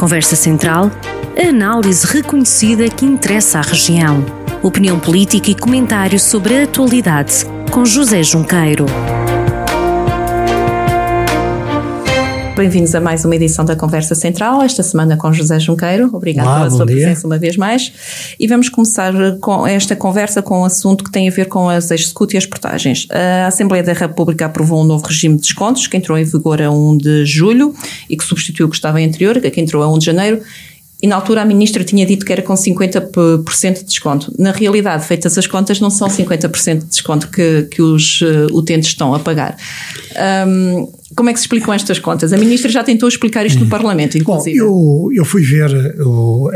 Conversa 0.00 0.34
Central, 0.34 0.90
a 1.36 1.50
análise 1.50 2.06
reconhecida 2.06 2.88
que 2.88 3.04
interessa 3.04 3.58
à 3.58 3.60
região. 3.60 4.24
Opinião 4.62 4.98
política 4.98 5.50
e 5.50 5.54
comentário 5.54 6.18
sobre 6.18 6.56
a 6.56 6.62
atualidade, 6.62 7.44
com 7.70 7.84
José 7.84 8.22
Junqueiro. 8.22 8.86
Bem-vindos 12.60 12.94
a 12.94 13.00
mais 13.00 13.24
uma 13.24 13.34
edição 13.34 13.64
da 13.64 13.74
Conversa 13.74 14.14
Central, 14.14 14.60
esta 14.60 14.82
semana 14.82 15.16
com 15.16 15.32
José 15.32 15.58
Junqueiro. 15.58 16.10
Obrigado 16.12 16.44
Olá, 16.44 16.58
pela 16.58 16.70
sua 16.70 16.84
dia. 16.84 16.96
presença 16.96 17.26
uma 17.26 17.38
vez 17.38 17.56
mais. 17.56 17.90
E 18.38 18.46
vamos 18.46 18.68
começar 18.68 19.14
com 19.40 19.66
esta 19.66 19.96
conversa 19.96 20.42
com 20.42 20.60
um 20.60 20.64
assunto 20.66 21.02
que 21.02 21.10
tem 21.10 21.26
a 21.26 21.30
ver 21.30 21.46
com 21.46 21.70
as 21.70 21.90
executas 21.90 22.34
e 22.34 22.36
as 22.36 22.44
portagens. 22.44 23.08
A 23.10 23.46
Assembleia 23.46 23.82
da 23.82 23.94
República 23.94 24.44
aprovou 24.44 24.82
um 24.82 24.84
novo 24.84 25.06
regime 25.06 25.36
de 25.36 25.40
descontos 25.40 25.86
que 25.86 25.96
entrou 25.96 26.18
em 26.18 26.24
vigor 26.24 26.60
a 26.60 26.70
1 26.70 26.98
de 26.98 27.24
julho 27.24 27.74
e 28.10 28.14
que 28.14 28.22
substituiu 28.22 28.66
o 28.66 28.68
que 28.68 28.76
estava 28.76 29.00
em 29.00 29.06
anterior, 29.06 29.40
que 29.40 29.58
entrou 29.58 29.82
a 29.82 29.90
1 29.90 29.98
de 29.98 30.04
janeiro. 30.04 30.42
E 31.02 31.06
na 31.06 31.16
altura 31.16 31.40
a 31.40 31.46
ministra 31.46 31.82
tinha 31.82 32.04
dito 32.04 32.26
que 32.26 32.32
era 32.32 32.42
com 32.42 32.52
50% 32.52 33.78
de 33.78 33.84
desconto. 33.84 34.34
Na 34.38 34.52
realidade, 34.52 35.06
feitas 35.06 35.38
as 35.38 35.46
contas, 35.46 35.80
não 35.80 35.88
são 35.88 36.08
50% 36.08 36.80
de 36.80 36.84
desconto 36.84 37.28
que, 37.28 37.68
que 37.70 37.80
os 37.80 38.20
uh, 38.20 38.54
utentes 38.54 38.90
estão 38.90 39.14
a 39.14 39.18
pagar. 39.18 39.56
Um, 40.46 40.99
como 41.14 41.28
é 41.28 41.32
que 41.32 41.38
se 41.38 41.44
explicam 41.44 41.74
estas 41.74 41.98
contas? 41.98 42.32
A 42.32 42.36
ministra 42.36 42.70
já 42.70 42.84
tentou 42.84 43.08
explicar 43.08 43.44
isto 43.44 43.60
no 43.60 43.68
Parlamento, 43.68 44.16
inclusive. 44.16 44.58
Bom, 44.58 45.10
eu, 45.10 45.18
eu 45.18 45.24
fui 45.24 45.42
ver 45.42 45.70
o, 46.00 46.50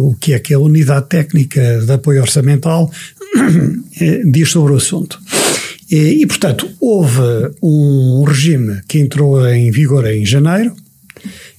o 0.00 0.14
que 0.14 0.32
é 0.32 0.38
que 0.38 0.54
a 0.54 0.58
Unidade 0.58 1.08
Técnica 1.08 1.80
de 1.80 1.92
Apoio 1.92 2.20
Orçamental 2.20 2.90
diz 4.30 4.50
sobre 4.50 4.72
o 4.72 4.76
assunto. 4.76 5.18
E, 5.90 6.22
e, 6.22 6.26
portanto, 6.26 6.70
houve 6.80 7.20
um 7.60 8.22
regime 8.24 8.80
que 8.88 8.98
entrou 8.98 9.44
em 9.48 9.70
vigor 9.72 10.06
em 10.06 10.24
janeiro, 10.24 10.72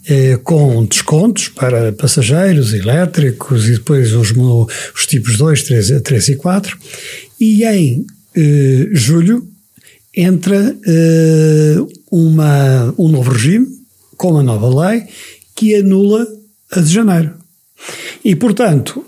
eh, 0.08 0.39
com 0.41 0.86
descontos 0.86 1.50
para 1.50 1.92
passageiros 1.92 2.73
elétricos 2.73 3.67
e 3.67 3.73
depois 3.73 4.14
os, 4.14 4.31
os 4.95 5.05
tipos 5.05 5.38
2, 5.38 5.64
3, 5.64 6.02
3 6.02 6.30
e 6.30 6.36
4. 6.36 6.77
E 7.39 7.66
em 7.66 8.05
eh, 8.36 8.88
julho 8.94 9.45
entra 10.16 10.75
eh, 10.88 11.75
uma, 12.12 12.94
um 12.98 13.08
novo 13.08 13.31
regime, 13.31 13.67
com 14.17 14.31
uma 14.31 14.44
nova 14.44 14.90
lei, 14.90 15.06
que 15.56 15.76
anula 15.76 16.28
a 16.72 16.81
de 16.81 16.94
janeiro. 16.94 17.34
E, 18.23 18.36
portanto, 18.36 19.04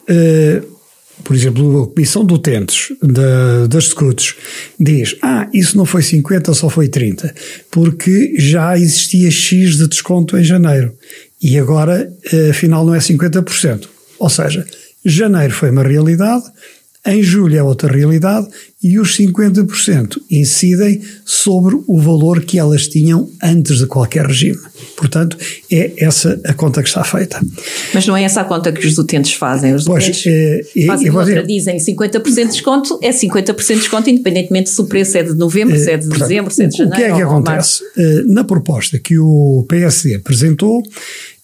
por 1.24 1.36
exemplo, 1.36 1.84
a 1.84 1.88
Comissão 1.88 2.26
de 2.26 2.34
Utentes 2.34 2.92
da, 3.02 3.68
das 3.68 3.90
Secutos 3.90 4.36
diz: 4.80 5.16
Ah, 5.22 5.48
isso 5.54 5.78
não 5.78 5.86
foi 5.86 6.02
50, 6.02 6.54
só 6.54 6.70
foi 6.70 6.88
30, 6.90 7.34
porque 7.72 8.36
já 8.38 8.78
existia 8.78 9.31
X 9.31 9.78
de 9.78 9.88
desconto 9.88 10.38
em 10.38 10.44
janeiro 10.44 10.94
e 11.42 11.58
agora, 11.58 12.12
afinal, 12.50 12.86
não 12.86 12.96
é 12.96 13.00
50%. 13.00 13.88
Ou 14.20 14.30
seja, 14.30 14.66
janeiro 15.04 15.54
foi 15.54 15.70
uma 15.70 15.84
realidade, 15.84 16.46
em 17.06 17.22
julho 17.22 17.58
é 17.58 17.62
outra 17.62 17.92
realidade 17.92 18.48
e 18.82 18.98
os 18.98 19.18
50% 19.18 20.22
incidem 20.32 21.02
sobre 21.26 21.78
o 21.86 22.00
valor 22.00 22.42
que 22.42 22.58
elas 22.58 22.88
tinham 22.88 23.30
antes 23.42 23.80
de 23.80 23.88
qualquer 23.88 24.26
regime. 24.26 24.59
Portanto, 24.96 25.38
é 25.70 25.92
essa 25.98 26.40
a 26.46 26.54
conta 26.54 26.81
que 26.81 26.88
está 26.88 27.04
feita. 27.04 27.42
Mas 27.94 28.08
não 28.08 28.16
é 28.16 28.24
essa 28.24 28.42
a 28.42 28.44
conta 28.46 28.72
que 28.72 28.88
os 28.88 28.98
utentes 28.98 29.34
fazem. 29.34 29.74
Os 29.74 29.84
pois, 29.84 30.04
utentes 30.04 30.26
é, 30.28 30.86
fazem 30.86 31.09
outra, 31.09 31.44
dizem 31.44 31.78
50% 31.78 32.24
de 32.24 32.46
desconto, 32.46 33.00
é 33.02 33.09
50% 33.09 33.68
de 33.68 33.74
desconto, 33.76 34.09
independentemente 34.09 34.70
se 34.70 34.80
o 34.80 34.86
preço 34.86 35.18
é 35.18 35.24
de 35.24 35.34
novembro, 35.34 35.78
se 35.78 35.92
é 35.92 35.98
de 35.98 36.08
portanto, 36.08 36.28
dezembro, 36.28 36.54
se 36.54 36.64
é 36.64 36.68
de 36.68 36.78
janeiro. 36.78 36.96
O 36.96 37.06
que 37.06 37.12
é 37.12 37.16
que 37.16 37.22
acontece? 37.22 37.84
Na 38.28 38.44
proposta 38.44 38.98
que 38.98 39.18
o 39.18 39.66
PSD 39.68 40.16
apresentou, 40.16 40.81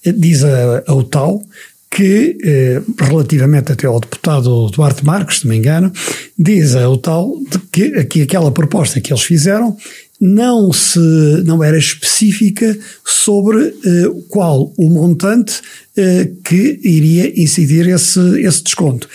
diz 0.06 0.44
a, 0.44 0.84
a 0.88 0.94
UTAU 0.94 1.44
que, 1.90 2.38
eh, 2.44 2.82
relativamente 3.00 3.72
até 3.72 3.88
ao 3.88 4.00
deputado 4.00 4.70
Duarte 4.70 5.04
Marques, 5.04 5.40
se 5.40 5.46
não 5.46 5.52
me 5.52 5.58
engano, 5.58 5.92
diz 6.38 6.76
o 6.76 6.98
tal 6.98 7.34
que, 7.72 8.04
que 8.06 8.22
aquela 8.22 8.52
proposta 8.52 9.02
que 9.02 9.12
eles 9.12 9.24
fizeram 9.24 9.76
não 10.20 10.74
se 10.74 11.00
não 11.46 11.64
era 11.64 11.78
específica 11.78 12.78
sobre 13.06 13.68
eh, 13.68 14.12
qual 14.28 14.74
o 14.78 14.90
montante 14.90 15.62
eh, 15.96 16.30
que 16.44 16.80
iria 16.84 17.42
incidir 17.42 17.88
esse, 17.88 18.20
esse 18.42 18.64
desconto. 18.64 19.08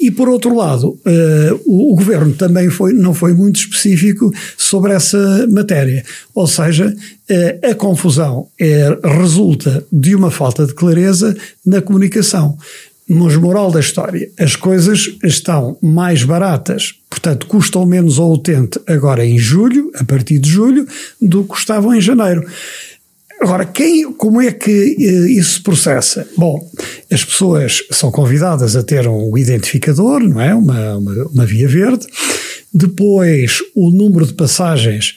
E 0.00 0.10
por 0.10 0.30
outro 0.30 0.56
lado, 0.56 0.88
uh, 0.88 1.60
o, 1.66 1.92
o, 1.92 1.96
governo 1.96 2.32
também 2.32 2.70
foi, 2.70 2.94
não 2.94 3.12
foi 3.12 3.34
muito 3.34 3.60
específico 3.60 4.32
sobre 4.56 4.94
essa 4.94 5.46
matéria. 5.50 6.02
Ou 6.34 6.46
seja, 6.46 6.86
uh, 6.88 7.70
a 7.70 7.74
confusão 7.74 8.48
é, 8.58 8.98
resulta 9.04 9.84
de 9.92 10.14
uma 10.14 10.30
falta 10.30 10.66
de 10.66 10.72
clareza 10.72 11.36
na 11.66 11.82
comunicação. 11.82 12.56
Mas 13.12 13.34
moral 13.34 13.72
da 13.72 13.80
história, 13.80 14.30
as 14.38 14.54
coisas 14.54 15.10
estão 15.24 15.76
mais 15.82 16.22
baratas, 16.22 16.94
portanto 17.10 17.46
custam 17.48 17.84
menos 17.84 18.20
ao 18.20 18.32
utente 18.32 18.80
agora 18.86 19.26
em 19.26 19.36
julho, 19.36 19.90
a 19.96 20.04
partir 20.04 20.38
de 20.38 20.48
julho, 20.48 20.86
do 21.20 21.42
que 21.42 21.48
custavam 21.48 21.92
em 21.92 22.00
janeiro. 22.00 22.46
Agora, 23.40 23.64
quem, 23.64 24.12
como 24.12 24.40
é 24.40 24.52
que 24.52 24.70
isso 24.70 25.54
se 25.54 25.60
processa? 25.62 26.28
Bom, 26.36 26.70
as 27.10 27.24
pessoas 27.24 27.82
são 27.90 28.10
convidadas 28.10 28.76
a 28.76 28.82
ter 28.82 29.08
um 29.08 29.36
identificador, 29.36 30.20
não 30.20 30.40
é? 30.40 30.54
Uma, 30.54 30.96
uma, 30.96 31.24
uma 31.28 31.46
via 31.46 31.66
verde. 31.66 32.06
Depois, 32.72 33.58
o 33.74 33.90
número 33.90 34.26
de 34.26 34.34
passagens 34.34 35.14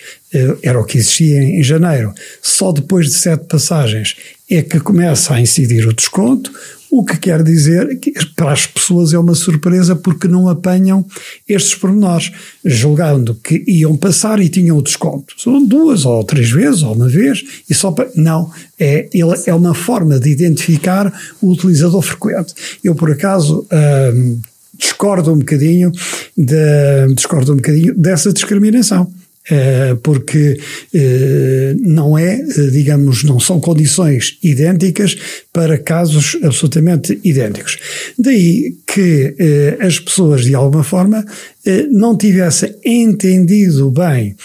era 0.63 0.79
o 0.79 0.85
que 0.85 0.97
existia 0.97 1.43
em 1.43 1.61
janeiro. 1.61 2.13
Só 2.41 2.71
depois 2.71 3.07
de 3.07 3.13
sete 3.13 3.45
passagens 3.45 4.15
é 4.49 4.61
que 4.61 4.79
começa 4.79 5.33
a 5.33 5.41
incidir 5.41 5.87
o 5.87 5.93
desconto. 5.93 6.51
O 6.95 7.03
que 7.03 7.17
quer 7.17 7.41
dizer 7.41 7.97
que 7.99 8.13
para 8.35 8.51
as 8.51 8.67
pessoas 8.67 9.13
é 9.13 9.17
uma 9.17 9.33
surpresa 9.33 9.95
porque 9.95 10.27
não 10.27 10.47
apanham 10.47 11.03
estes 11.49 11.73
pormenores, 11.73 12.31
julgando 12.63 13.33
que 13.33 13.63
iam 13.67 13.97
passar 13.97 14.39
e 14.39 14.47
tinham 14.47 14.77
o 14.77 14.81
desconto. 14.83 15.33
São 15.35 15.65
duas 15.65 16.05
ou 16.05 16.23
três 16.23 16.51
vezes, 16.51 16.83
ou 16.83 16.93
uma 16.93 17.09
vez, 17.09 17.43
e 17.67 17.73
só 17.73 17.91
para. 17.91 18.11
Não, 18.15 18.51
é, 18.79 19.09
ele, 19.11 19.33
é 19.47 19.53
uma 19.55 19.73
forma 19.73 20.19
de 20.19 20.29
identificar 20.29 21.11
o 21.41 21.49
utilizador 21.53 22.03
frequente. 22.03 22.53
Eu, 22.83 22.93
por 22.93 23.09
acaso. 23.09 23.65
Hum, 24.13 24.39
discordo 24.75 25.31
um 25.31 25.37
bocadinho 25.37 25.91
de, 26.35 27.13
discordo 27.15 27.53
um 27.53 27.55
bocadinho 27.55 27.93
dessa 27.95 28.33
discriminação 28.33 29.09
porque 30.01 30.59
não 31.81 32.17
é, 32.17 32.41
digamos, 32.71 33.23
não 33.23 33.39
são 33.39 33.59
condições 33.59 34.37
idênticas 34.41 35.17
para 35.51 35.77
casos 35.77 36.37
absolutamente 36.41 37.19
idênticos. 37.23 37.77
Daí 38.17 38.75
que 38.87 39.35
as 39.79 39.99
pessoas, 39.99 40.45
de 40.45 40.55
alguma 40.55 40.83
forma, 40.83 41.25
não 41.91 42.17
tivessem 42.17 42.73
entendido 42.85 43.91
bem 43.91 44.35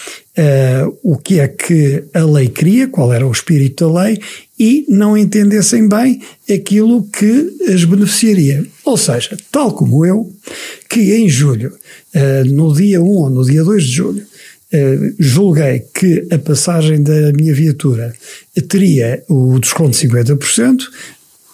o 1.03 1.17
que 1.17 1.39
é 1.39 1.47
que 1.47 2.03
a 2.13 2.23
lei 2.25 2.47
queria, 2.49 2.87
qual 2.87 3.13
era 3.13 3.27
o 3.27 3.31
espírito 3.31 3.85
da 3.85 4.03
lei, 4.03 4.19
e 4.57 4.85
não 4.89 5.17
entendessem 5.17 5.87
bem 5.87 6.21
aquilo 6.49 7.03
que 7.03 7.49
as 7.73 7.85
beneficiaria. 7.85 8.65
Ou 8.83 8.97
seja, 8.97 9.37
tal 9.51 9.73
como 9.73 10.05
eu, 10.05 10.29
que 10.89 11.13
em 11.13 11.29
julho, 11.29 11.71
no 12.47 12.73
dia 12.73 13.01
1 13.01 13.05
ou 13.05 13.29
no 13.29 13.45
dia 13.45 13.63
2 13.63 13.83
de 13.83 13.91
julho, 13.91 14.25
Uh, 14.71 15.15
julguei 15.17 15.79
que 15.79 16.27
a 16.31 16.37
passagem 16.37 17.01
da 17.01 17.33
minha 17.33 17.53
viatura 17.53 18.13
teria 18.67 19.23
o 19.27 19.57
desconto 19.59 19.97
de 19.97 20.07
50%, 20.07 20.81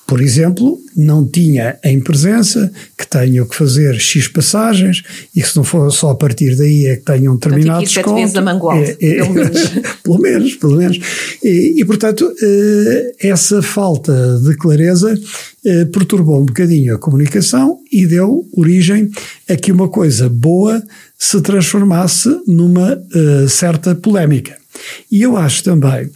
por 0.08 0.22
exemplo, 0.22 0.80
não 0.96 1.26
tinha 1.26 1.80
em 1.84 2.00
presença 2.00 2.72
que 2.96 3.08
tenho 3.08 3.44
que 3.48 3.56
fazer 3.56 4.00
X 4.00 4.28
passagens 4.28 5.02
e 5.36 5.42
que 5.42 5.50
se 5.50 5.58
não 5.58 5.64
for 5.64 5.92
só 5.92 6.12
a 6.12 6.16
partir 6.16 6.56
daí 6.56 6.86
é 6.86 6.96
que 6.98 7.04
tenho 7.04 7.32
um 7.32 7.36
determinado 7.36 7.84
desconto. 7.84 8.14
Vezes 8.14 8.36
a 8.36 8.42
mangual, 8.42 8.78
é, 8.78 8.96
é, 9.02 9.16
pelo 9.16 9.34
menos. 9.34 9.62
pelo 10.04 10.20
menos, 10.20 10.56
pelo 10.56 10.78
menos. 10.78 11.00
E, 11.44 11.82
e 11.82 11.86
portanto, 11.86 12.22
uh, 12.22 13.16
essa 13.20 13.64
falta 13.64 14.40
de 14.44 14.56
clareza 14.58 15.12
uh, 15.14 15.86
perturbou 15.88 16.40
um 16.40 16.46
bocadinho 16.46 16.96
a 16.96 17.00
comunicação 17.00 17.80
e 17.92 18.06
deu 18.06 18.48
origem 18.56 19.10
a 19.50 19.56
que 19.56 19.72
uma 19.72 19.90
coisa 19.90 20.30
boa 20.30 20.84
se 21.18 21.42
transformasse 21.42 22.30
numa 22.46 22.94
uh, 22.94 23.50
certa 23.50 23.96
polémica. 23.96 24.56
E 25.12 25.22
eu 25.22 25.38
acho 25.38 25.64
também 25.64 26.10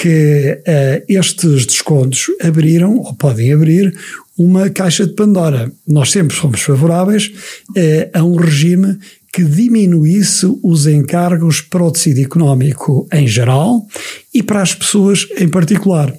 que 0.00 0.62
uh, 0.66 1.04
estes 1.06 1.66
descontos 1.66 2.28
abriram, 2.42 2.96
ou 2.96 3.12
podem 3.12 3.52
abrir, 3.52 3.94
uma 4.38 4.70
caixa 4.70 5.06
de 5.06 5.12
Pandora. 5.12 5.70
Nós 5.86 6.10
sempre 6.10 6.34
fomos 6.34 6.62
favoráveis 6.62 7.26
uh, 7.26 8.18
a 8.18 8.24
um 8.24 8.34
regime 8.34 8.96
que 9.30 9.44
diminuísse 9.44 10.46
os 10.62 10.86
encargos 10.86 11.60
para 11.60 11.84
o 11.84 11.90
tecido 11.92 12.18
económico 12.20 13.06
em 13.12 13.28
geral 13.28 13.86
e 14.34 14.42
para 14.42 14.62
as 14.62 14.74
pessoas 14.74 15.28
em 15.38 15.48
particular. 15.48 16.12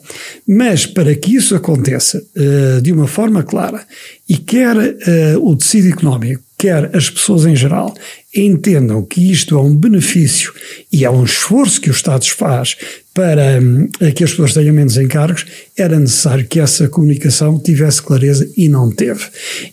Mas 0.48 0.86
para 0.86 1.16
que 1.16 1.36
isso 1.36 1.56
aconteça 1.56 2.20
uh, 2.20 2.82
de 2.82 2.92
uma 2.92 3.08
forma 3.08 3.42
clara 3.42 3.84
e 4.30 4.38
quer 4.38 4.78
uh, 4.78 5.40
o 5.42 5.56
tecido 5.56 5.90
económico, 5.90 6.44
quer 6.56 6.96
as 6.96 7.10
pessoas 7.10 7.48
em 7.48 7.56
geral 7.56 7.96
entendam 8.36 9.04
que 9.04 9.32
isto 9.32 9.58
é 9.58 9.62
um 9.62 9.76
benefício 9.76 10.54
e 10.92 11.04
é 11.04 11.10
um 11.10 11.24
esforço 11.24 11.82
que 11.82 11.90
o 11.90 11.92
Estado 11.92 12.26
faz 12.30 12.78
para 13.14 13.60
hum, 13.62 13.88
que 14.16 14.24
as 14.24 14.32
pessoas 14.32 14.54
tenham 14.54 14.74
menos 14.74 14.98
encargos, 14.98 15.46
era 15.78 16.00
necessário 16.00 16.48
que 16.48 16.60
essa 16.60 16.88
comunicação 16.88 17.60
tivesse 17.60 18.02
clareza 18.02 18.50
e 18.56 18.70
não 18.70 18.90
teve. 18.90 19.26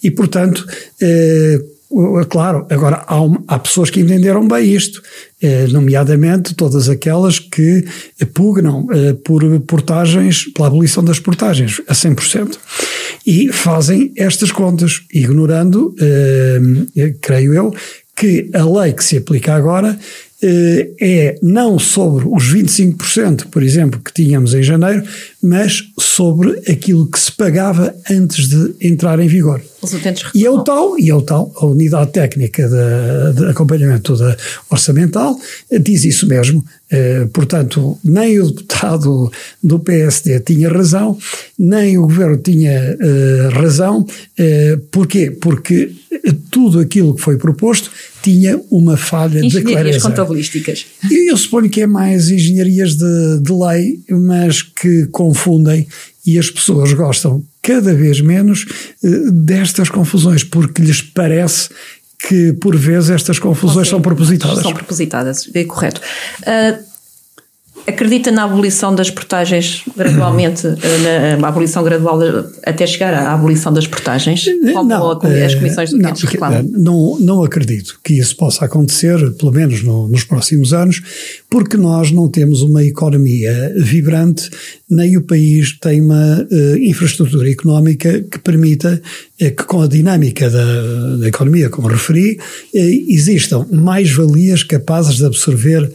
E, 0.03 0.11
portanto, 0.11 0.67
eh, 1.01 1.59
Claro, 2.29 2.67
agora 2.69 3.03
há, 3.09 3.17
há, 3.47 3.59
pessoas 3.59 3.89
que 3.89 4.01
entenderam 4.01 4.47
bem 4.47 4.75
isto, 4.75 5.03
eh, 5.41 5.67
nomeadamente 5.69 6.55
todas 6.55 6.87
aquelas 6.87 7.39
que 7.39 7.83
pugnam 8.35 8.87
eh, 8.93 9.15
por 9.25 9.43
portagens, 9.61 10.45
pela 10.53 10.69
abolição 10.69 11.03
das 11.03 11.19
portagens 11.19 11.81
a 11.89 11.95
100%. 11.95 12.59
E 13.27 13.51
fazem 13.51 14.13
estas 14.19 14.53
contas, 14.53 15.01
ignorando, 15.11 15.95
eh, 15.99 17.15
creio 17.23 17.55
eu, 17.55 17.75
que 18.15 18.51
a 18.53 18.65
lei 18.65 18.93
que 18.93 19.03
se 19.03 19.17
aplica 19.17 19.55
agora 19.55 19.99
é 20.41 21.37
não 21.43 21.79
sobre 21.79 22.27
os 22.29 22.53
25%, 22.53 23.47
por 23.47 23.63
exemplo, 23.63 24.01
que 24.01 24.13
tínhamos 24.13 24.55
em 24.55 24.63
janeiro, 24.63 25.03
mas 25.43 25.85
sobre 25.99 26.61
aquilo 26.71 27.07
que 27.07 27.19
se 27.19 27.31
pagava 27.31 27.95
antes 28.11 28.49
de 28.49 28.75
entrar 28.81 29.21
em 29.21 29.29
vigor. 29.29 29.63
e 30.35 30.45
é 30.45 30.51
o 30.51 30.65
tal, 30.65 30.99
e 30.99 31.09
é 31.09 31.15
o 31.15 31.23
tal, 31.23 31.53
a 31.57 31.67
unidade 31.67 32.11
técnica 32.11 32.69
de, 32.69 33.41
de 33.41 33.47
acompanhamento 33.47 34.17
da 34.17 34.37
orçamental 34.69 35.39
diz 35.81 36.05
isso 36.05 36.27
mesmo. 36.27 36.65
Eh, 36.91 37.29
portanto, 37.33 37.97
nem 38.03 38.41
o 38.41 38.51
deputado 38.51 39.31
do 39.63 39.79
PSD 39.79 40.41
tinha 40.41 40.69
razão, 40.69 41.17
nem 41.57 41.97
o 41.99 42.03
governo 42.03 42.39
tinha 42.39 42.73
eh, 42.73 43.49
razão. 43.53 44.05
porquê? 44.91 45.31
Porque 45.31 45.93
tudo 46.51 46.81
aquilo 46.81 47.15
que 47.15 47.21
foi 47.21 47.37
proposto 47.37 47.91
tinha 48.23 48.61
uma 48.71 48.97
falha 48.97 49.41
de 49.41 49.63
clareza. 49.63 50.01
contabilísticas. 50.01 50.87
Eu 51.11 51.37
suponho 51.37 51.71
que 51.71 51.83
é 51.83 51.87
mais 51.87 52.31
engenharias 52.31 52.97
de, 52.97 53.41
de 53.41 53.53
lei, 53.53 54.01
mas 54.11 54.63
que 54.63 55.07
confundem 55.29 55.87
e 56.27 56.39
as 56.39 56.51
pessoas 56.51 56.93
gostam 56.93 57.43
cada 57.63 57.95
vez 57.95 58.21
menos 58.21 58.67
eh, 59.05 59.09
destas 59.31 59.89
confusões, 59.89 60.43
porque 60.43 60.83
lhes 60.83 61.03
parece 61.03 61.69
que 62.19 62.53
por 62.55 62.77
vezes 62.77 63.11
estas 63.11 63.39
confusões 63.39 63.89
okay. 63.89 63.91
são 63.91 64.01
propositadas. 64.01 64.63
São 64.63 64.73
propositadas, 64.73 65.51
é 65.55 65.65
correto. 65.65 66.01
Uh, 66.43 66.89
Acredita 67.89 68.31
na 68.31 68.45
abolição 68.45 68.95
das 68.95 69.11
portagens 69.11 69.83
gradualmente, 69.97 70.67
eh, 70.85 71.37
na 71.39 71.49
abolição 71.49 71.83
gradual 71.83 72.21
até 72.63 72.87
chegar 72.87 73.15
à 73.15 73.33
abolição 73.33 73.73
das 73.73 73.87
portagens, 73.87 74.45
como 74.75 74.91
não, 74.91 75.11
as 75.13 75.53
eh, 75.53 75.57
comissões 75.57 75.91
do 75.91 75.97
não, 75.97 76.13
reclamam? 76.13 76.71
Não, 76.71 77.19
não 77.19 77.43
acredito 77.43 77.99
que 78.05 78.19
isso 78.19 78.37
possa 78.37 78.67
acontecer, 78.67 79.19
pelo 79.39 79.53
menos 79.53 79.83
no, 79.83 80.07
nos 80.07 80.23
próximos 80.23 80.75
anos, 80.75 81.01
porque 81.49 81.79
nós 81.79 82.11
não 82.11 82.29
temos 82.29 82.61
uma 82.61 82.85
economia 82.85 83.73
vibrante, 83.79 84.51
nem 84.91 85.17
o 85.17 85.23
país 85.23 85.79
tem 85.79 86.01
uma 86.01 86.47
uh, 86.51 86.77
infraestrutura 86.77 87.51
económica 87.51 88.21
que 88.23 88.39
permita 88.39 89.01
uh, 89.41 89.45
que 89.45 89.65
com 89.65 89.83
a 89.83 89.87
dinâmica 89.87 90.49
da, 90.49 91.17
da 91.17 91.29
economia, 91.29 91.69
como 91.69 91.89
referi, 91.89 92.39
uh, 92.75 92.79
existam 93.09 93.67
mais 93.71 94.11
valias 94.11 94.63
capazes 94.63 95.17
de 95.17 95.27
absorver 95.27 95.91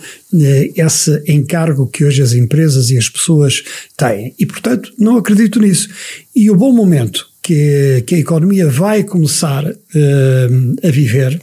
esse 0.76 1.24
encargo 1.28 1.86
que 1.86 2.04
hoje 2.04 2.24
as 2.24 2.34
empresas 2.34 2.90
e 2.90 2.98
as 2.98 3.08
pessoas 3.08 3.64
têm. 3.96 4.34
E, 4.40 4.48
portanto, 4.48 4.92
não 4.98 5.18
acredito 5.18 5.60
nisso. 5.60 5.90
E 6.36 6.50
o 6.50 6.56
bom 6.56 6.74
momento 6.74 7.28
que, 7.44 8.02
que 8.08 8.16
a 8.16 8.20
economia 8.20 8.68
vai 8.68 9.04
começar 9.04 9.66
a 9.68 10.90
viver, 10.90 11.34
eh, 11.34 11.40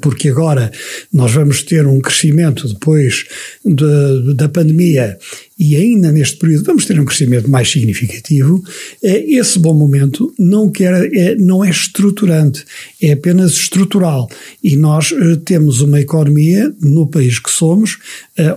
porque 0.00 0.28
agora 0.28 0.70
nós 1.12 1.32
vamos 1.32 1.62
ter 1.62 1.86
um 1.86 2.00
crescimento 2.00 2.68
depois 2.68 3.24
de, 3.64 4.34
da 4.34 4.48
pandemia 4.48 5.18
e 5.64 5.76
ainda 5.76 6.10
neste 6.10 6.38
período 6.38 6.64
vamos 6.64 6.86
ter 6.86 6.98
um 6.98 7.04
crescimento 7.04 7.48
mais 7.48 7.70
significativo, 7.70 8.60
eh, 9.00 9.24
esse 9.36 9.60
bom 9.60 9.72
momento 9.72 10.34
não, 10.36 10.68
quer, 10.68 11.08
é, 11.14 11.36
não 11.36 11.64
é 11.64 11.70
estruturante, 11.70 12.64
é 13.00 13.12
apenas 13.12 13.52
estrutural. 13.52 14.28
E 14.60 14.74
nós 14.74 15.12
eh, 15.12 15.36
temos 15.44 15.80
uma 15.80 16.00
economia 16.00 16.74
no 16.80 17.06
país 17.06 17.38
que 17.38 17.50
somos, 17.50 17.98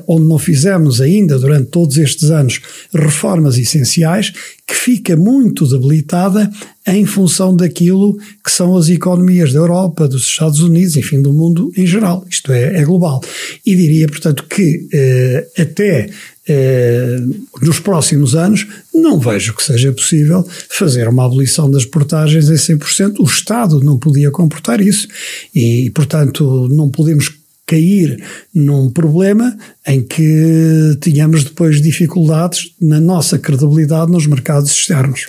onde 0.08 0.26
não 0.28 0.40
fizemos 0.40 1.00
ainda 1.00 1.38
durante 1.38 1.70
todos 1.70 1.98
estes 1.98 2.32
anos 2.32 2.60
reformas 2.92 3.58
essenciais, 3.58 4.34
que 4.66 4.74
fica 4.74 5.16
muito 5.16 5.68
debilitada 5.68 6.50
em 6.88 7.06
função 7.06 7.56
daquilo 7.56 8.18
que 8.44 8.52
são 8.52 8.78
as 8.78 8.90
economias 8.90 9.52
da 9.52 9.60
Europa, 9.60 10.08
dos 10.08 10.24
Estados 10.24 10.60
Unidos, 10.60 10.96
enfim, 10.96 11.22
do 11.22 11.34
mundo 11.34 11.72
em 11.76 11.86
geral. 11.86 12.26
Isto 12.30 12.52
é, 12.52 12.80
é 12.80 12.84
global. 12.84 13.22
E 13.66 13.76
diria, 13.76 14.08
portanto, 14.08 14.44
que 14.48 14.88
eh, 14.94 15.48
até 15.58 16.10
eh, 16.48 17.18
nos 17.60 17.80
próximos 17.80 18.36
anos 18.36 18.68
não 18.94 19.20
vejo 19.20 19.56
que 19.56 19.64
seja 19.64 19.92
possível 19.92 20.48
fazer 20.70 21.08
uma 21.08 21.26
abolição 21.26 21.70
das 21.72 21.86
portagens 21.86 22.50
em 22.50 22.54
100%. 22.54 23.16
O 23.20 23.26
Estado 23.26 23.80
não 23.80 23.98
podia 23.98 24.30
comportar 24.30 24.80
isso 24.80 25.08
e, 25.56 25.90
portanto, 25.90 26.68
não 26.70 26.90
podemos 26.90 27.32
cair 27.66 28.24
num 28.54 28.92
problema 28.92 29.58
em 29.88 30.04
que 30.04 30.96
tínhamos 31.02 31.44
depois 31.44 31.82
dificuldades 31.82 32.72
na 32.80 33.00
nossa 33.00 33.40
credibilidade 33.40 34.12
nos 34.12 34.28
mercados 34.28 34.70
externos. 34.70 35.26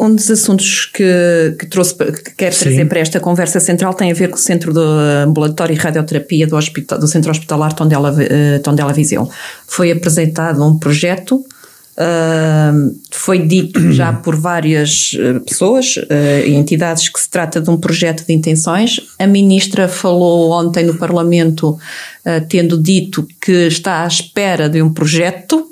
Um 0.00 0.14
dos 0.14 0.30
assuntos 0.30 0.86
que, 0.86 1.56
que 1.58 1.66
trouxe, 1.66 1.94
que 1.94 2.30
quero 2.34 2.54
Sim. 2.54 2.64
trazer 2.64 2.84
para 2.86 3.00
esta 3.00 3.20
conversa 3.20 3.60
central 3.60 3.92
tem 3.92 4.10
a 4.10 4.14
ver 4.14 4.28
com 4.28 4.36
o 4.36 4.38
Centro 4.38 4.72
de 4.72 4.80
Ambulatório 5.26 5.74
e 5.74 5.76
Radioterapia 5.76 6.46
do, 6.46 6.56
hospital, 6.56 6.98
do 6.98 7.06
Centro 7.06 7.30
Hospitalar 7.30 7.74
Tondela, 7.74 8.10
uh, 8.10 8.62
Tondela 8.62 8.94
Viseu. 8.94 9.28
Foi 9.66 9.92
apresentado 9.92 10.64
um 10.64 10.78
projeto, 10.78 11.36
uh, 11.36 12.98
foi 13.10 13.40
dito 13.40 13.78
já 13.92 14.10
por 14.10 14.36
várias 14.36 15.12
uh, 15.12 15.38
pessoas 15.40 15.96
e 16.46 16.54
entidades 16.54 17.10
que 17.10 17.20
se 17.20 17.28
trata 17.28 17.60
de 17.60 17.68
um 17.68 17.76
projeto 17.76 18.24
de 18.24 18.32
intenções. 18.32 19.00
A 19.18 19.26
Ministra 19.26 19.86
falou 19.86 20.52
ontem 20.52 20.82
no 20.82 20.94
Parlamento, 20.94 21.78
tendo 22.48 22.82
dito 22.82 23.28
que 23.38 23.66
está 23.66 24.04
à 24.04 24.06
espera 24.06 24.66
de 24.66 24.80
um 24.80 24.90
projeto, 24.94 25.66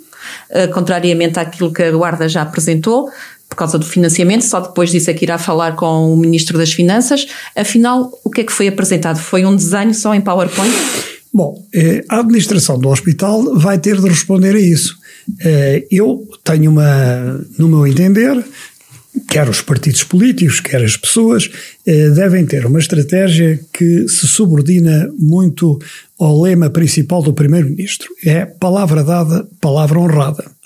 contrariamente 0.74 1.38
àquilo 1.38 1.72
que 1.72 1.82
a 1.82 1.90
Guarda 1.90 2.28
já 2.28 2.42
apresentou 2.42 3.08
por 3.48 3.56
causa 3.56 3.78
do 3.78 3.84
financiamento, 3.84 4.42
só 4.42 4.60
depois 4.60 4.90
disso 4.90 5.10
é 5.10 5.14
que 5.14 5.24
irá 5.24 5.38
falar 5.38 5.74
com 5.74 6.12
o 6.12 6.16
Ministro 6.16 6.58
das 6.58 6.72
Finanças. 6.72 7.26
Afinal, 7.56 8.10
o 8.22 8.30
que 8.30 8.42
é 8.42 8.44
que 8.44 8.52
foi 8.52 8.68
apresentado? 8.68 9.18
Foi 9.18 9.44
um 9.44 9.56
desenho 9.56 9.94
só 9.94 10.14
em 10.14 10.20
PowerPoint? 10.20 10.74
Bom, 11.32 11.64
eh, 11.74 12.04
a 12.08 12.20
administração 12.20 12.78
do 12.78 12.88
hospital 12.88 13.58
vai 13.58 13.78
ter 13.78 14.00
de 14.00 14.08
responder 14.08 14.54
a 14.54 14.60
isso. 14.60 14.96
Eh, 15.40 15.86
eu 15.90 16.26
tenho 16.42 16.70
uma, 16.70 17.40
no 17.58 17.68
meu 17.68 17.86
entender, 17.86 18.42
quer 19.28 19.48
os 19.48 19.60
partidos 19.60 20.04
políticos, 20.04 20.60
quer 20.60 20.82
as 20.82 20.96
pessoas, 20.96 21.50
eh, 21.86 22.10
devem 22.10 22.46
ter 22.46 22.64
uma 22.66 22.78
estratégia 22.78 23.60
que 23.72 24.08
se 24.08 24.26
subordina 24.26 25.10
muito 25.18 25.78
ao 26.18 26.40
lema 26.40 26.70
principal 26.70 27.22
do 27.22 27.32
Primeiro-Ministro. 27.32 28.08
É 28.24 28.46
palavra 28.46 29.04
dada, 29.04 29.46
palavra 29.60 29.98
honrada. 29.98 30.57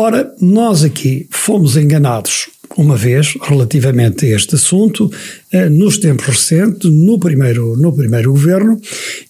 Ora, 0.00 0.32
nós 0.40 0.84
aqui 0.84 1.26
fomos 1.28 1.76
enganados 1.76 2.48
uma 2.76 2.96
vez 2.96 3.34
relativamente 3.42 4.26
a 4.26 4.36
este 4.36 4.54
assunto, 4.54 5.10
eh, 5.50 5.68
nos 5.68 5.98
tempos 5.98 6.24
recentes, 6.24 6.88
no 6.88 7.18
primeiro, 7.18 7.76
no 7.76 7.92
primeiro 7.92 8.30
governo, 8.30 8.80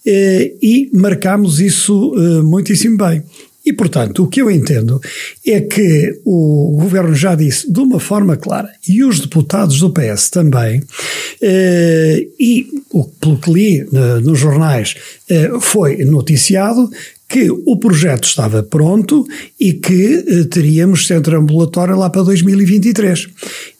eh, 0.05 0.53
e 0.61 0.87
marcámos 0.93 1.59
isso 1.59 2.13
eh, 2.15 2.43
muitíssimo 2.43 2.97
bem. 2.97 3.23
E, 3.65 3.73
portanto, 3.73 4.23
o 4.23 4.27
que 4.27 4.43
eu 4.43 4.51
entendo 4.51 5.01
é 5.43 5.59
que 5.59 6.21
o 6.23 6.77
governo 6.79 7.15
já 7.15 7.33
disse 7.33 7.71
de 7.71 7.79
uma 7.79 7.99
forma 7.99 8.37
clara, 8.37 8.69
e 8.87 9.03
os 9.03 9.19
deputados 9.19 9.79
do 9.79 9.91
PS 9.91 10.29
também, 10.29 10.83
e 12.39 12.67
pelo 13.19 13.37
que 13.37 13.51
li 13.51 13.85
nos 14.23 14.39
jornais 14.39 14.95
foi 15.59 15.97
noticiado 16.05 16.89
que 17.29 17.47
o 17.51 17.77
projeto 17.77 18.23
estava 18.23 18.63
pronto 18.63 19.25
e 19.59 19.73
que 19.73 20.25
eh, 20.27 20.43
teríamos 20.45 21.05
centro 21.05 21.37
ambulatório 21.39 21.95
lá 21.95 22.09
para 22.09 22.23
2023. 22.23 23.27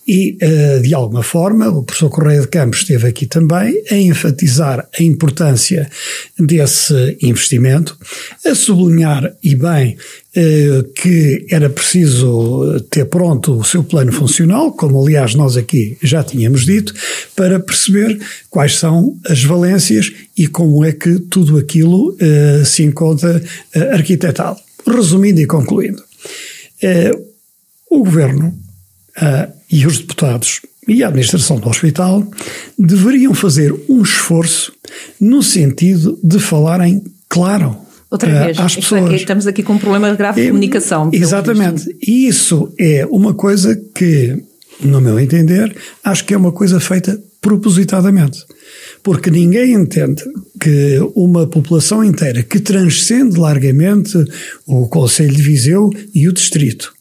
E, 0.07 0.37
eh, 0.39 0.79
de 0.79 0.93
alguma 0.93 1.23
forma, 1.23 1.67
o 1.69 1.83
professor 1.83 2.09
Correia 2.09 2.41
de 2.41 2.47
Campos 2.47 2.81
esteve 2.81 3.07
aqui 3.07 3.25
também 3.25 3.83
a 3.91 3.95
enfatizar 3.95 4.87
a 4.97 5.03
importância 5.03 5.89
desse 6.37 7.17
investimento, 7.21 7.97
a 8.45 8.53
sublinhar, 8.53 9.35
e 9.43 9.55
bem, 9.55 9.97
que 10.95 11.47
era 11.49 11.69
preciso 11.69 12.79
ter 12.89 13.05
pronto 13.05 13.57
o 13.57 13.63
seu 13.63 13.83
plano 13.83 14.11
funcional, 14.11 14.71
como 14.73 15.01
aliás 15.01 15.33
nós 15.33 15.57
aqui 15.57 15.97
já 16.03 16.23
tínhamos 16.23 16.65
dito, 16.65 16.93
para 17.35 17.59
perceber 17.59 18.19
quais 18.49 18.75
são 18.77 19.17
as 19.27 19.43
valências 19.43 20.11
e 20.37 20.47
como 20.47 20.85
é 20.85 20.91
que 20.91 21.19
tudo 21.19 21.57
aquilo 21.57 22.11
uh, 22.13 22.65
se 22.65 22.83
encontra 22.83 23.41
arquitetado. 23.91 24.59
Resumindo 24.87 25.41
e 25.41 25.45
concluindo, 25.45 26.01
o 27.89 27.99
Governo 27.99 28.57
e 29.69 29.85
os 29.85 29.99
deputados 29.99 30.61
e 30.87 31.03
a 31.03 31.07
administração 31.07 31.59
do 31.59 31.69
hospital 31.69 32.25
deveriam 32.77 33.33
fazer 33.33 33.73
um 33.87 34.01
esforço 34.01 34.73
no 35.19 35.43
sentido 35.43 36.17
de 36.23 36.39
falarem 36.39 37.03
claro 37.27 37.77
Outra 38.09 38.29
uh, 38.29 38.45
vez, 38.45 38.59
às 38.59 38.75
pessoas. 38.75 39.13
estamos 39.13 39.45
aqui 39.45 39.61
com 39.61 39.73
um 39.73 39.77
problema 39.77 40.13
grave 40.15 40.41
de 40.41 40.47
é, 40.47 40.49
comunicação. 40.49 41.09
Exatamente. 41.13 41.95
E 42.01 42.27
isso 42.27 42.73
é 42.79 43.05
uma 43.09 43.33
coisa 43.33 43.79
que, 43.93 44.41
no 44.81 44.99
meu 44.99 45.19
entender, 45.19 45.75
acho 46.03 46.25
que 46.25 46.33
é 46.33 46.37
uma 46.37 46.51
coisa 46.51 46.79
feita 46.79 47.21
propositadamente. 47.41 48.43
Porque 49.03 49.29
ninguém 49.29 49.73
entende 49.73 50.23
que 50.59 50.99
uma 51.15 51.47
população 51.47 52.03
inteira 52.03 52.43
que 52.43 52.59
transcende 52.59 53.39
largamente 53.39 54.17
o 54.65 54.87
Conselho 54.87 55.33
de 55.33 55.41
Viseu 55.41 55.89
e 56.13 56.27
o 56.27 56.33
Distrito 56.33 56.93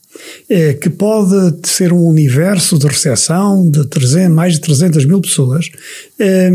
é, 0.49 0.75
que 0.75 0.89
pode 0.89 1.67
ser 1.69 1.93
um 1.93 2.05
universo 2.07 2.79
de 2.79 2.87
recepção 2.87 3.69
de 3.71 3.87
300, 3.87 4.35
mais 4.35 4.55
de 4.55 4.61
300 4.61 5.05
mil 5.05 5.21
pessoas, 5.21 5.71
é, 6.19 6.51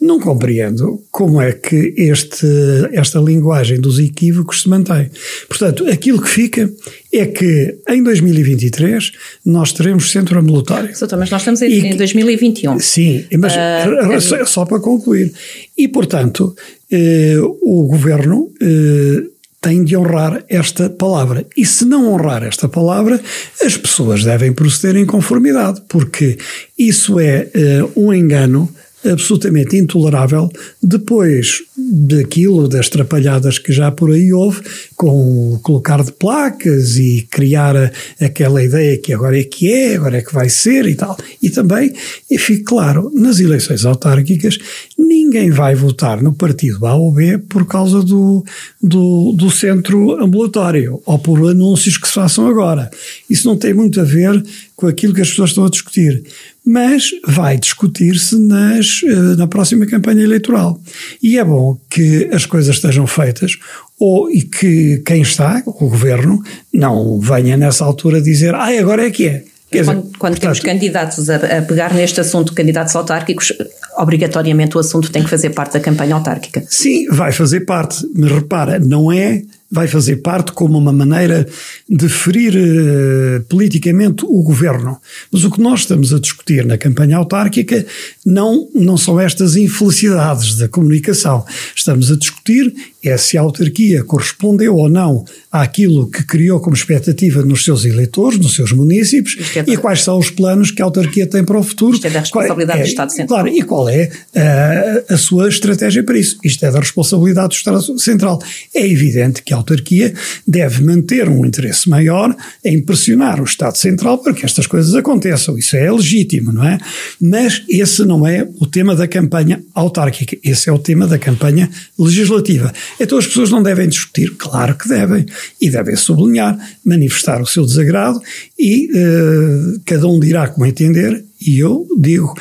não 0.00 0.20
compreendo 0.20 1.02
como 1.10 1.40
é 1.40 1.52
que 1.52 1.94
este, 1.96 2.46
esta 2.92 3.18
linguagem 3.18 3.80
dos 3.80 3.98
equívocos 3.98 4.62
se 4.62 4.68
mantém. 4.68 5.10
Portanto, 5.48 5.86
aquilo 5.88 6.20
que 6.20 6.28
fica 6.28 6.70
é 7.12 7.26
que 7.26 7.78
em 7.88 8.02
2023 8.02 9.12
nós 9.44 9.72
teremos 9.72 10.10
centro 10.10 10.38
ambulatório. 10.38 10.94
Soutor, 10.96 11.18
mas 11.18 11.30
nós 11.30 11.40
estamos 11.40 11.62
em, 11.62 11.70
e, 11.70 11.86
em 11.86 11.96
2021. 11.96 12.78
Sim, 12.78 13.24
mas 13.38 13.54
uh, 13.54 14.20
só, 14.20 14.44
só, 14.44 14.64
para 14.64 14.80
concluir. 14.80 15.32
E, 15.76 15.88
portanto, 15.88 16.54
eh, 16.90 17.36
o 17.62 17.86
governo 17.86 18.52
eh, 18.60 19.24
tem 19.66 19.82
de 19.82 19.96
honrar 19.96 20.44
esta 20.48 20.88
palavra. 20.88 21.44
E 21.56 21.66
se 21.66 21.84
não 21.84 22.12
honrar 22.12 22.44
esta 22.44 22.68
palavra, 22.68 23.20
as 23.60 23.76
pessoas 23.76 24.22
devem 24.22 24.52
proceder 24.52 24.94
em 24.94 25.04
conformidade, 25.04 25.82
porque 25.88 26.38
isso 26.78 27.18
é 27.18 27.50
uh, 27.82 28.00
um 28.00 28.14
engano 28.14 28.72
absolutamente 29.10 29.76
intolerável 29.76 30.48
depois 30.82 31.62
daquilo, 31.76 32.68
das 32.68 32.88
trapalhadas 32.88 33.58
que 33.58 33.72
já 33.72 33.90
por 33.90 34.10
aí 34.10 34.32
houve, 34.32 34.62
com 34.96 35.54
o 35.54 35.58
colocar 35.60 36.02
de 36.02 36.12
placas 36.12 36.96
e 36.96 37.26
criar 37.30 37.76
a, 37.76 37.90
aquela 38.20 38.62
ideia 38.62 38.98
que 38.98 39.12
agora 39.12 39.38
é 39.38 39.44
que 39.44 39.72
é, 39.72 39.96
agora 39.96 40.18
é 40.18 40.22
que 40.22 40.34
vai 40.34 40.48
ser 40.48 40.86
e 40.86 40.94
tal. 40.94 41.16
E 41.42 41.50
também, 41.50 41.92
e 42.30 42.38
fique 42.38 42.64
claro, 42.64 43.10
nas 43.14 43.40
eleições 43.40 43.84
autárquicas, 43.84 44.58
ninguém 44.98 45.50
vai 45.50 45.74
votar 45.74 46.22
no 46.22 46.32
partido 46.32 46.86
A 46.86 46.94
ou 46.94 47.12
B 47.12 47.38
por 47.38 47.66
causa 47.66 48.02
do, 48.02 48.44
do, 48.82 49.32
do 49.32 49.50
centro 49.50 50.22
ambulatório 50.22 51.00
ou 51.04 51.18
por 51.18 51.50
anúncios 51.50 51.98
que 51.98 52.08
se 52.08 52.14
façam 52.14 52.46
agora. 52.46 52.90
Isso 53.28 53.46
não 53.46 53.56
tem 53.56 53.74
muito 53.74 54.00
a 54.00 54.04
ver 54.04 54.42
com 54.74 54.86
aquilo 54.86 55.14
que 55.14 55.22
as 55.22 55.30
pessoas 55.30 55.50
estão 55.50 55.64
a 55.64 55.70
discutir 55.70 56.22
mas 56.66 57.10
vai 57.24 57.56
discutir-se 57.56 58.36
nas, 58.36 59.00
eh, 59.04 59.36
na 59.36 59.46
próxima 59.46 59.86
campanha 59.86 60.24
eleitoral. 60.24 60.80
E 61.22 61.38
é 61.38 61.44
bom 61.44 61.78
que 61.88 62.28
as 62.32 62.44
coisas 62.44 62.74
estejam 62.74 63.06
feitas 63.06 63.56
ou, 64.00 64.28
e 64.28 64.42
que 64.42 65.00
quem 65.06 65.22
está, 65.22 65.62
o 65.64 65.88
governo, 65.88 66.42
não 66.74 67.20
venha 67.20 67.56
nessa 67.56 67.84
altura 67.84 68.20
dizer 68.20 68.54
ah, 68.54 68.68
agora 68.78 69.06
é 69.06 69.10
que 69.10 69.28
é. 69.28 69.44
Quer 69.70 69.84
quando, 69.84 70.02
dizer, 70.02 70.18
quando 70.18 70.32
portanto, 70.32 70.40
temos 70.40 70.60
candidatos 70.60 71.30
a, 71.30 71.36
a, 71.36 71.62
pegar 71.62 71.94
neste 71.94 72.20
assunto, 72.20 72.52
candidatos 72.52 72.94
autárquicos, 72.94 73.52
obrigatoriamente 73.96 74.76
o 74.76 74.80
assunto 74.80 75.10
tem 75.10 75.22
que 75.22 75.30
fazer 75.30 75.50
parte 75.50 75.74
da 75.74 75.80
campanha 75.80 76.14
autárquica. 76.14 76.64
Sim, 76.68 77.06
vai 77.08 77.32
fazer 77.32 77.60
parte, 77.60 78.06
mas 78.14 78.30
repara, 78.30 78.78
não 78.78 79.10
é 79.10 79.42
vai 79.70 79.88
fazer 79.88 80.16
parte 80.16 80.52
como 80.52 80.78
uma 80.78 80.92
maneira 80.92 81.46
de 81.88 82.08
ferir 82.08 82.54
uh, 82.54 83.44
politicamente 83.44 84.24
o 84.24 84.42
governo. 84.42 84.98
Mas 85.30 85.44
o 85.44 85.50
que 85.50 85.60
nós 85.60 85.80
estamos 85.80 86.12
a 86.12 86.20
discutir 86.20 86.64
na 86.64 86.78
campanha 86.78 87.16
autárquica 87.16 87.84
não, 88.24 88.68
não 88.74 88.96
são 88.96 89.18
estas 89.18 89.56
infelicidades 89.56 90.56
da 90.56 90.68
comunicação. 90.68 91.44
Estamos 91.74 92.10
a 92.10 92.16
discutir 92.16 92.72
é 93.08 93.16
se 93.16 93.36
a 93.36 93.40
autarquia 93.40 94.04
correspondeu 94.04 94.74
ou 94.76 94.88
não 94.88 95.24
àquilo 95.50 96.10
que 96.10 96.24
criou 96.24 96.60
como 96.60 96.76
expectativa 96.76 97.42
nos 97.42 97.64
seus 97.64 97.84
eleitores, 97.84 98.38
nos 98.38 98.54
seus 98.54 98.72
municípios, 98.72 99.36
é 99.56 99.64
e 99.66 99.76
quais 99.76 100.02
são 100.02 100.18
os 100.18 100.30
planos 100.30 100.70
que 100.70 100.82
a 100.82 100.84
autarquia 100.84 101.26
tem 101.26 101.44
para 101.44 101.58
o 101.58 101.62
futuro. 101.62 101.94
Isto 101.94 102.06
é 102.06 102.10
da 102.10 102.20
responsabilidade 102.20 102.80
é, 102.80 102.82
do 102.82 102.88
Estado 102.88 103.10
Central. 103.10 103.40
Claro, 103.40 103.56
e 103.56 103.62
qual 103.62 103.88
é 103.88 104.10
a, 104.34 105.14
a 105.14 105.16
sua 105.16 105.48
estratégia 105.48 106.02
para 106.02 106.18
isso. 106.18 106.38
Isto 106.44 106.66
é 106.66 106.70
da 106.70 106.78
responsabilidade 106.78 107.48
do 107.48 107.54
Estado 107.54 107.98
Central. 107.98 108.42
É 108.74 108.86
evidente 108.86 109.42
que 109.42 109.52
a 109.52 109.56
autarquia 109.56 110.12
deve 110.46 110.82
manter 110.82 111.28
um 111.28 111.44
interesse 111.44 111.88
maior 111.88 112.34
em 112.64 112.80
pressionar 112.82 113.40
o 113.40 113.44
Estado 113.44 113.76
Central 113.76 114.18
para 114.18 114.32
que 114.32 114.44
estas 114.44 114.66
coisas 114.66 114.94
aconteçam. 114.94 115.58
Isso 115.58 115.76
é 115.76 115.90
legítimo, 115.90 116.52
não 116.52 116.64
é? 116.64 116.78
Mas 117.20 117.62
esse 117.68 118.04
não 118.04 118.26
é 118.26 118.46
o 118.60 118.66
tema 118.66 118.94
da 118.94 119.08
campanha 119.08 119.62
autárquica. 119.74 120.36
Esse 120.42 120.68
é 120.68 120.72
o 120.72 120.78
tema 120.78 121.06
da 121.06 121.18
campanha 121.18 121.70
legislativa. 121.98 122.72
Então 122.98 123.18
as 123.18 123.26
pessoas 123.26 123.50
não 123.50 123.62
devem 123.62 123.88
discutir? 123.88 124.34
Claro 124.36 124.74
que 124.76 124.88
devem. 124.88 125.26
E 125.60 125.70
devem 125.70 125.96
sublinhar, 125.96 126.58
manifestar 126.84 127.40
o 127.40 127.46
seu 127.46 127.64
desagrado 127.64 128.20
e 128.58 128.88
uh, 128.90 129.80
cada 129.84 130.06
um 130.06 130.18
dirá 130.18 130.48
como 130.48 130.66
entender. 130.66 131.24
E 131.40 131.58
eu 131.58 131.86
digo, 131.98 132.34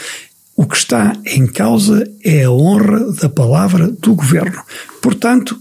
o 0.56 0.66
que 0.66 0.78
está 0.78 1.16
em 1.26 1.46
causa 1.46 2.10
é 2.24 2.44
a 2.44 2.52
honra 2.52 3.12
da 3.14 3.30
palavra 3.30 3.90
do 3.90 4.16
governo. 4.16 4.62
Portanto, 5.02 5.60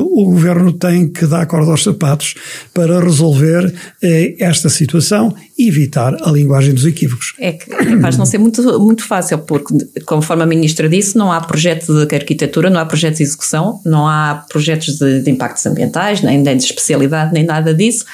o 0.00 0.24
governo 0.24 0.72
tem 0.72 1.08
que 1.08 1.26
dar 1.26 1.46
corda 1.46 1.70
aos 1.70 1.82
sapatos 1.82 2.34
para 2.74 3.00
resolver 3.00 3.72
eh, 4.02 4.34
esta 4.40 4.68
situação 4.68 5.34
e 5.56 5.68
evitar 5.68 6.16
a 6.22 6.30
linguagem 6.30 6.74
dos 6.74 6.84
equívocos. 6.84 7.34
É 7.38 7.52
que 7.52 7.66
capaz 7.66 8.16
não 8.16 8.26
ser 8.26 8.38
muito, 8.38 8.62
muito 8.80 9.04
fácil, 9.04 9.38
porque, 9.38 9.74
conforme 10.04 10.42
a 10.42 10.46
ministra 10.46 10.88
disse, 10.88 11.16
não 11.16 11.30
há 11.30 11.40
projeto 11.40 12.06
de 12.06 12.14
arquitetura, 12.14 12.68
não 12.70 12.80
há 12.80 12.84
projeto 12.84 13.16
de 13.16 13.22
execução, 13.22 13.80
não 13.84 14.06
há 14.06 14.44
projetos 14.48 14.98
de, 14.98 15.22
de 15.22 15.30
impactos 15.30 15.64
ambientais, 15.66 16.22
nem, 16.22 16.42
de 16.42 16.56
especialidade, 16.56 17.32
nem 17.32 17.44
nada 17.44 17.72
disso. 17.72 18.04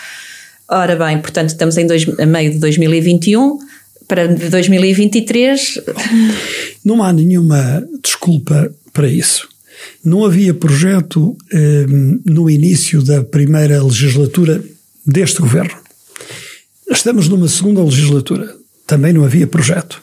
Ora 0.68 0.96
bem, 0.96 1.18
portanto, 1.18 1.50
estamos 1.50 1.76
em 1.76 1.86
dois, 1.86 2.06
a 2.18 2.26
meio 2.26 2.52
de 2.52 2.58
2021 2.58 3.58
para 4.06 4.26
2023. 4.28 5.80
Não 6.84 7.02
há 7.02 7.12
nenhuma 7.12 7.82
desculpa 8.02 8.72
para 8.92 9.08
isso. 9.08 9.51
Não 10.04 10.24
havia 10.24 10.54
projeto 10.54 11.36
eh, 11.52 11.86
no 12.24 12.48
início 12.48 13.02
da 13.02 13.22
primeira 13.22 13.82
legislatura 13.82 14.62
deste 15.06 15.40
governo. 15.40 15.76
Estamos 16.90 17.28
numa 17.28 17.48
segunda 17.48 17.82
legislatura. 17.82 18.54
Também 18.86 19.12
não 19.12 19.24
havia 19.24 19.46
projeto. 19.46 20.02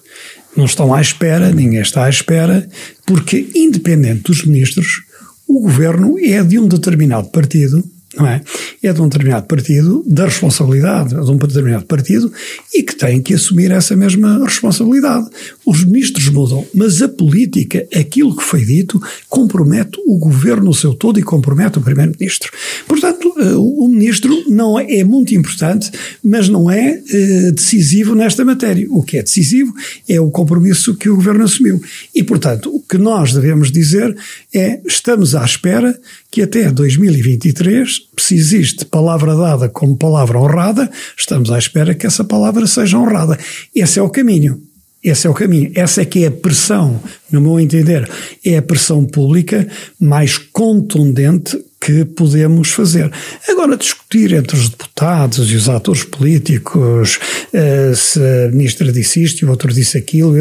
Não 0.56 0.66
estão 0.66 0.94
à 0.94 1.00
espera, 1.00 1.52
ninguém 1.52 1.82
está 1.82 2.06
à 2.06 2.10
espera, 2.10 2.68
porque, 3.06 3.50
independente 3.54 4.24
dos 4.24 4.44
ministros, 4.44 5.04
o 5.48 5.62
governo 5.62 6.18
é 6.20 6.44
de 6.44 6.58
um 6.60 6.68
determinado 6.68 7.30
partido 7.30 7.84
não 8.18 8.28
é? 8.28 8.42
É 8.82 8.92
de 8.92 9.02
um 9.02 9.08
determinado 9.08 9.46
partido, 9.46 10.04
da 10.06 10.26
responsabilidade 10.26 11.10
de 11.10 11.32
um 11.32 11.38
determinado 11.38 11.86
partido 11.86 12.32
e 12.74 12.82
que 12.82 12.96
tem 12.96 13.22
que 13.22 13.34
assumir 13.34 13.72
essa 13.72 13.96
mesma 13.96 14.44
responsabilidade. 14.44 15.28
Os 15.66 15.84
ministros 15.86 16.28
mudam, 16.30 16.66
mas 16.74 17.02
a 17.02 17.08
política, 17.08 17.88
aquilo 17.96 18.36
que 18.36 18.44
foi 18.44 18.66
dito, 18.66 19.00
compromete 19.28 20.00
o 20.06 20.18
governo 20.18 20.66
no 20.66 20.74
seu 20.74 20.94
todo 20.94 21.20
e 21.20 21.24
compromete 21.24 21.78
o 21.78 21.82
primeiro-ministro. 21.82 22.52
Portanto, 22.88 23.34
eh, 23.38 23.56
o 23.56 23.88
ministro 23.88 24.44
não 24.50 24.80
é, 24.80 25.00
é 25.00 25.04
muito 25.04 25.36
importante, 25.36 25.92
mas 26.24 26.50
não 26.50 26.70
é 26.70 27.02
eh, 27.12 27.52
decisivo 27.52 28.16
nesta 28.16 28.44
matéria. 28.44 28.88
O 28.90 29.04
que 29.04 29.18
é 29.18 29.24
decisivo 29.24 29.74
é 30.08 30.20
o 30.20 30.32
compromisso 30.32 30.96
que 30.96 31.10
o 31.10 31.16
governo 31.16 31.44
assumiu. 31.44 31.82
E, 32.14 32.24
portanto, 32.24 32.74
o 32.74 32.82
que 32.82 32.98
nós 32.98 33.34
devemos 33.34 33.72
dizer 33.72 34.16
é 34.54 34.82
estamos 34.86 35.36
à 35.36 35.46
espera 35.46 36.00
que 36.32 36.42
até 36.42 36.72
2023, 36.72 38.02
se 38.18 38.36
existe 38.36 38.86
palavra 38.86 39.36
dada 39.36 39.70
como 39.70 39.98
palavra 39.98 40.40
honrada, 40.40 40.90
estamos 41.18 41.52
à 41.52 41.58
espera 41.58 41.94
que 41.94 42.08
essa 42.08 42.24
palavra 42.24 42.66
seja 42.66 42.98
honrada. 42.98 43.38
Esse 43.76 44.00
é 44.00 44.02
o 44.02 44.10
caminho. 44.10 44.62
Esse 45.04 45.28
é 45.28 45.30
o 45.30 45.34
caminho. 45.34 45.72
Essa 45.76 46.02
é 46.02 46.06
que 46.06 46.24
é 46.24 46.28
a 46.28 46.32
pressão, 46.32 47.00
no 47.32 47.40
meu 47.40 47.60
entender, 47.60 48.10
é 48.44 48.58
a 48.58 48.62
pressão 48.62 49.06
pública 49.06 49.68
mais 50.00 50.38
contundente 50.38 51.58
que 51.90 52.06
podemos 52.06 52.70
fazer. 52.70 53.12
Agora, 53.48 53.76
discutir 53.76 54.34
entre 54.34 54.56
os 54.56 54.70
deputados 54.70 55.52
e 55.52 55.56
os 55.56 55.68
atores 55.68 56.04
políticos 56.04 57.20
uh, 57.54 57.96
se 57.96 58.20
a 58.20 58.52
ministra 58.52 58.92
disse 58.92 59.24
isto 59.24 59.42
e 59.42 59.46
o 59.46 59.50
outro 59.50 59.74
disse 59.74 59.98
aquilo, 59.98 60.36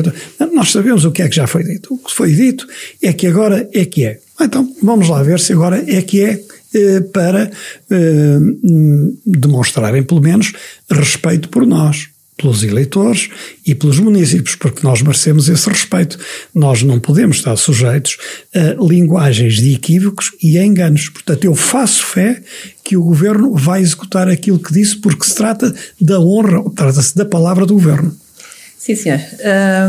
nós 0.54 0.70
sabemos 0.70 1.04
o 1.04 1.10
que 1.10 1.22
é 1.22 1.28
que 1.28 1.36
já 1.36 1.46
foi 1.46 1.64
dito. 1.64 1.94
O 1.94 1.98
que 1.98 2.12
foi 2.12 2.32
dito 2.32 2.66
é 3.02 3.12
que 3.12 3.26
agora 3.26 3.68
é 3.72 3.84
que 3.84 4.04
é. 4.04 4.18
Então, 4.40 4.70
vamos 4.82 5.08
lá 5.08 5.22
ver 5.22 5.40
se 5.40 5.52
agora 5.52 5.82
é 5.86 6.02
que 6.02 6.22
é 6.22 6.40
eh, 6.74 7.00
para 7.12 7.50
eh, 7.90 8.38
demonstrarem, 9.24 10.02
pelo 10.02 10.20
menos, 10.20 10.52
respeito 10.90 11.48
por 11.48 11.66
nós, 11.66 12.08
pelos 12.38 12.62
eleitores 12.62 13.28
e 13.66 13.74
pelos 13.74 13.98
municípios, 13.98 14.54
porque 14.54 14.86
nós 14.86 15.02
merecemos 15.02 15.48
esse 15.48 15.68
respeito. 15.68 16.18
Nós 16.54 16.82
não 16.82 16.98
podemos 17.00 17.38
estar 17.38 17.56
sujeitos 17.56 18.16
a 18.54 18.82
linguagens 18.82 19.56
de 19.56 19.74
equívocos 19.74 20.32
e 20.42 20.56
a 20.56 20.64
enganos. 20.64 21.08
Portanto, 21.08 21.44
eu 21.44 21.54
faço 21.54 22.06
fé 22.06 22.40
que 22.84 22.96
o 22.96 23.02
governo 23.02 23.54
vai 23.54 23.82
executar 23.82 24.28
aquilo 24.28 24.58
que 24.58 24.72
disse, 24.72 24.96
porque 24.96 25.26
se 25.26 25.34
trata 25.34 25.74
da 26.00 26.18
honra, 26.20 26.62
trata-se 26.74 27.14
da 27.16 27.26
palavra 27.26 27.66
do 27.66 27.74
governo. 27.74 28.16
Sim, 28.88 28.96
senhor. 28.96 29.20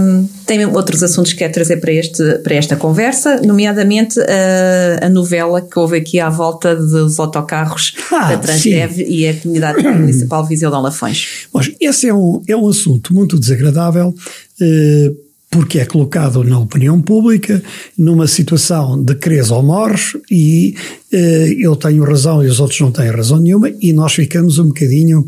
Um, 0.01 0.27
tem 0.45 0.65
outros 0.65 1.01
assuntos 1.01 1.31
que 1.31 1.39
quer 1.39 1.47
trazer 1.47 1.77
para, 1.77 1.93
este, 1.93 2.39
para 2.39 2.55
esta 2.55 2.75
conversa, 2.75 3.39
nomeadamente 3.41 4.19
a, 4.19 5.05
a 5.05 5.09
novela 5.09 5.61
que 5.61 5.79
houve 5.79 5.95
aqui 5.95 6.19
à 6.19 6.29
volta 6.29 6.75
dos 6.75 7.17
autocarros 7.17 7.95
ah, 8.11 8.31
da 8.31 8.37
Transdev 8.37 8.99
e 8.99 9.25
a 9.25 9.33
comunidade 9.35 9.81
municipal 9.87 10.45
Viseu 10.45 10.69
de 10.69 10.75
Lafões. 10.75 11.47
Mas 11.53 11.71
esse 11.79 12.09
é 12.09 12.13
um, 12.13 12.41
é 12.45 12.57
um 12.57 12.67
assunto 12.67 13.13
muito 13.13 13.39
desagradável. 13.39 14.13
Uh, 14.59 15.28
porque 15.49 15.79
é 15.79 15.85
colocado 15.85 16.43
na 16.43 16.59
opinião 16.59 17.01
pública 17.01 17.61
numa 17.97 18.27
situação 18.27 19.01
de 19.01 19.15
cres 19.15 19.49
ou 19.49 19.63
morres 19.63 20.15
e 20.29 20.75
eh, 21.11 21.55
eu 21.59 21.75
tenho 21.75 22.03
razão 22.03 22.43
e 22.43 22.47
os 22.47 22.59
outros 22.59 22.79
não 22.79 22.91
têm 22.91 23.09
razão 23.09 23.39
nenhuma 23.39 23.71
e 23.81 23.91
nós 23.91 24.13
ficamos 24.13 24.59
um 24.59 24.67
bocadinho 24.67 25.25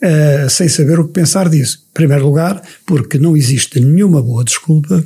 eh, 0.00 0.46
sem 0.48 0.68
saber 0.68 1.00
o 1.00 1.06
que 1.06 1.12
pensar 1.12 1.48
disso. 1.48 1.82
Em 1.90 1.94
primeiro 1.94 2.24
lugar, 2.24 2.62
porque 2.86 3.18
não 3.18 3.36
existe 3.36 3.80
nenhuma 3.80 4.22
boa 4.22 4.44
desculpa 4.44 5.04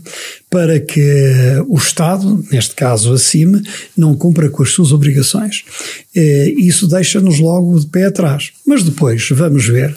para 0.51 0.79
que 0.81 1.03
o 1.67 1.77
Estado, 1.77 2.45
neste 2.51 2.75
caso 2.75 3.13
a 3.13 3.19
CIM, 3.19 3.63
não 3.97 4.15
cumpra 4.15 4.51
com 4.51 4.63
as 4.63 4.71
suas 4.71 4.93
obrigações. 4.93 5.65
Eh, 6.15 6.55
isso 6.59 6.87
deixa-nos 6.87 7.39
logo 7.39 7.79
de 7.81 7.87
pé 7.87 8.05
atrás. 8.05 8.51
Mas 8.67 8.83
depois 8.83 9.27
vamos 9.31 9.67
ver. 9.67 9.97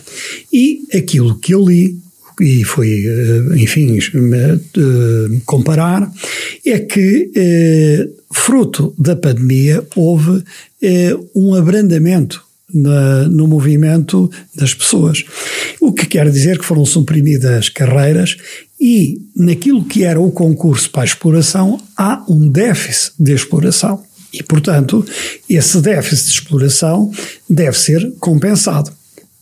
E 0.51 0.81
aquilo 0.93 1.37
que 1.39 1.53
eu 1.53 1.65
li 1.65 1.99
e 2.39 2.63
foi, 2.63 3.05
eh, 3.05 3.57
enfim, 3.57 3.97
eh, 3.97 5.39
comparar, 5.45 6.11
é 6.65 6.79
que, 6.79 7.31
eh, 7.35 8.07
fruto 8.31 8.93
da 8.97 9.15
pandemia, 9.15 9.85
houve 9.95 10.43
um 11.35 11.53
abrandamento 11.53 12.43
no 12.73 13.47
movimento 13.47 14.31
das 14.55 14.73
pessoas. 14.73 15.23
O 15.79 15.91
que 15.91 16.05
quer 16.05 16.29
dizer 16.31 16.57
que 16.57 16.65
foram 16.65 16.85
suprimidas 16.85 17.67
carreiras 17.69 18.37
e 18.79 19.19
naquilo 19.35 19.83
que 19.83 20.03
era 20.03 20.19
o 20.19 20.31
concurso 20.31 20.89
para 20.89 21.01
a 21.01 21.05
exploração 21.05 21.79
há 21.97 22.23
um 22.27 22.47
déficit 22.47 23.13
de 23.19 23.33
exploração. 23.33 24.01
E, 24.33 24.41
portanto, 24.41 25.05
esse 25.49 25.81
déficit 25.81 26.27
de 26.27 26.31
exploração 26.31 27.11
deve 27.49 27.77
ser 27.77 28.13
compensado. 28.19 28.91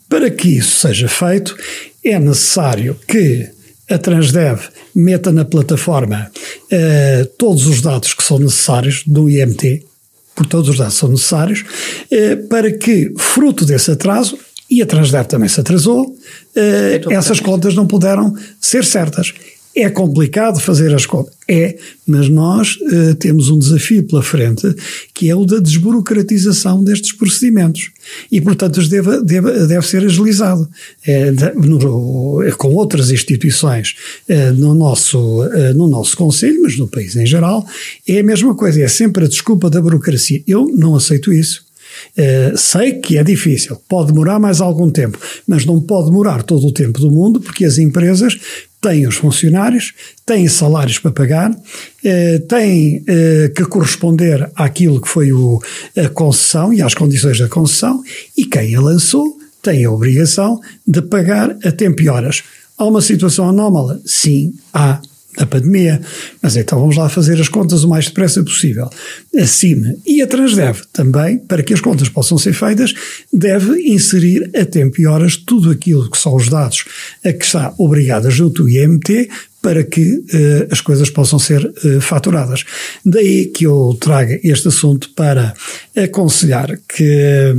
Para 0.10 0.32
que 0.32 0.58
isso 0.58 0.80
seja 0.80 1.08
feito, 1.08 1.56
é 2.04 2.20
necessário 2.20 2.96
que 3.08 3.50
a 3.90 3.98
Transdev 3.98 4.62
meta 4.94 5.32
na 5.32 5.44
plataforma 5.44 6.32
uh, 6.72 7.26
todos 7.38 7.66
os 7.66 7.82
dados 7.82 8.14
que 8.14 8.24
são 8.24 8.38
necessários 8.38 9.04
do 9.06 9.30
IMT, 9.30 9.84
por 10.36 10.46
todos 10.46 10.70
os 10.70 10.78
dados 10.78 10.94
são 10.94 11.10
necessários, 11.10 11.62
uh, 11.62 12.48
para 12.48 12.72
que, 12.72 13.12
fruto 13.18 13.66
desse 13.66 13.92
atraso, 13.92 14.38
e 14.70 14.82
a 14.82 14.86
Transdev 14.86 15.26
também 15.26 15.50
se 15.50 15.60
atrasou, 15.60 16.06
uh, 16.06 17.12
essas 17.12 17.40
contas 17.40 17.74
não 17.74 17.88
puderam 17.88 18.34
ser 18.62 18.86
certas. 18.86 19.34
É 19.82 19.90
complicado 19.90 20.60
fazer 20.60 20.94
as 20.94 21.06
contas? 21.06 21.34
É, 21.48 21.78
mas 22.06 22.28
nós 22.28 22.76
uh, 22.76 23.16
temos 23.16 23.50
um 23.50 23.58
desafio 23.58 24.04
pela 24.04 24.22
frente 24.22 24.76
que 25.14 25.30
é 25.30 25.36
o 25.36 25.46
da 25.46 25.60
desburocratização 25.60 26.84
destes 26.84 27.14
procedimentos. 27.14 27.92
E, 28.32 28.42
portanto, 28.42 28.86
deve, 28.88 29.24
deve, 29.24 29.68
deve 29.68 29.88
ser 29.88 30.04
agilizado. 30.04 30.68
É, 31.08 31.32
no, 31.32 32.40
com 32.58 32.74
outras 32.76 33.10
instituições 33.10 33.96
no, 34.58 34.74
nosso, 34.74 35.44
no 35.76 35.88
nosso 35.88 36.16
Conselho, 36.16 36.62
mas 36.64 36.78
no 36.78 36.88
país 36.88 37.16
em 37.16 37.26
geral, 37.26 37.66
é 38.08 38.20
a 38.20 38.24
mesma 38.24 38.56
coisa. 38.56 38.82
É 38.82 38.88
sempre 38.88 39.26
a 39.26 39.28
desculpa 39.28 39.70
da 39.70 39.82
burocracia. 39.82 40.42
Eu 40.48 40.68
não 40.76 40.96
aceito 40.96 41.32
isso. 41.32 41.70
Uh, 42.18 42.58
sei 42.58 42.94
que 42.94 43.18
é 43.18 43.24
difícil, 43.24 43.78
pode 43.88 44.12
demorar 44.12 44.40
mais 44.40 44.62
algum 44.62 44.90
tempo, 44.90 45.18
mas 45.48 45.66
não 45.66 45.82
pode 45.82 46.10
demorar 46.10 46.44
todo 46.44 46.68
o 46.68 46.72
tempo 46.72 47.00
do 47.00 47.12
mundo, 47.12 47.40
porque 47.40 47.66
as 47.66 47.78
empresas 47.78 48.38
têm 48.82 49.08
os 49.08 49.16
funcionários, 49.16 49.94
têm 50.26 50.48
salários 50.48 51.00
para 51.00 51.12
pagar, 51.12 51.52
uh, 51.52 52.40
têm 52.48 52.98
uh, 52.98 53.54
que 53.54 53.66
corresponder 53.66 54.50
àquilo 54.56 55.02
que 55.02 55.08
foi 55.08 55.32
o, 55.32 55.62
a 55.98 56.10
concessão 56.10 56.74
e 56.74 56.82
às 56.82 56.94
condições 56.94 57.40
da 57.40 57.48
concessão, 57.48 58.02
e 58.38 58.46
quem 58.46 58.76
a 58.76 58.82
lançou 58.82 59.38
tem 59.62 59.86
a 59.86 59.92
obrigação 59.92 60.60
de 60.88 61.02
pagar 61.02 61.56
a 61.64 61.72
tempo 61.72 62.02
e 62.02 62.10
horas. 62.10 62.44
Há 62.78 62.86
uma 62.86 63.02
situação 63.02 63.50
anómala? 63.50 64.00
Sim, 64.06 64.54
há 64.74 65.02
da 65.40 65.46
pandemia. 65.46 66.02
Mas 66.42 66.58
então 66.58 66.80
vamos 66.80 66.98
lá 66.98 67.08
fazer 67.08 67.40
as 67.40 67.48
contas 67.48 67.84
o 67.84 67.90
mais 67.90 68.06
depressa 68.06 68.44
possível. 68.44 68.90
A 69.36 69.46
CIM 69.46 69.96
e 70.06 70.22
a 70.22 70.28
Transdev 70.28 70.82
também, 70.92 71.40
para 71.40 71.64
que 71.64 71.74
as 71.74 71.82
contas 71.82 72.10
possam 72.10 72.38
ser 72.38 72.54
feitas, 72.54 72.94
deve 73.32 73.82
inserir 73.82 74.52
a 74.56 74.66
tempo 74.66 75.02
e 75.02 75.08
horas 75.08 75.38
tudo 75.38 75.72
aquilo 75.72 76.10
que 76.10 76.18
são 76.18 76.36
os 76.36 76.50
dados 76.50 76.84
a 77.24 77.32
que 77.32 77.46
está 77.46 77.74
obrigada 77.78 78.30
junto 78.30 78.64
do 78.64 78.70
IMT 78.70 79.30
para 79.62 79.84
que 79.84 80.02
uh, 80.02 80.68
as 80.72 80.80
coisas 80.80 81.10
possam 81.10 81.38
ser 81.38 81.64
uh, 81.66 82.02
faturadas. 82.02 82.64
Daí 83.06 83.46
que 83.48 83.66
eu 83.66 83.98
traga 84.00 84.40
este 84.44 84.70
assunto 84.70 85.10
para 85.16 85.54
aconselhar 85.96 86.80
que, 86.88 87.54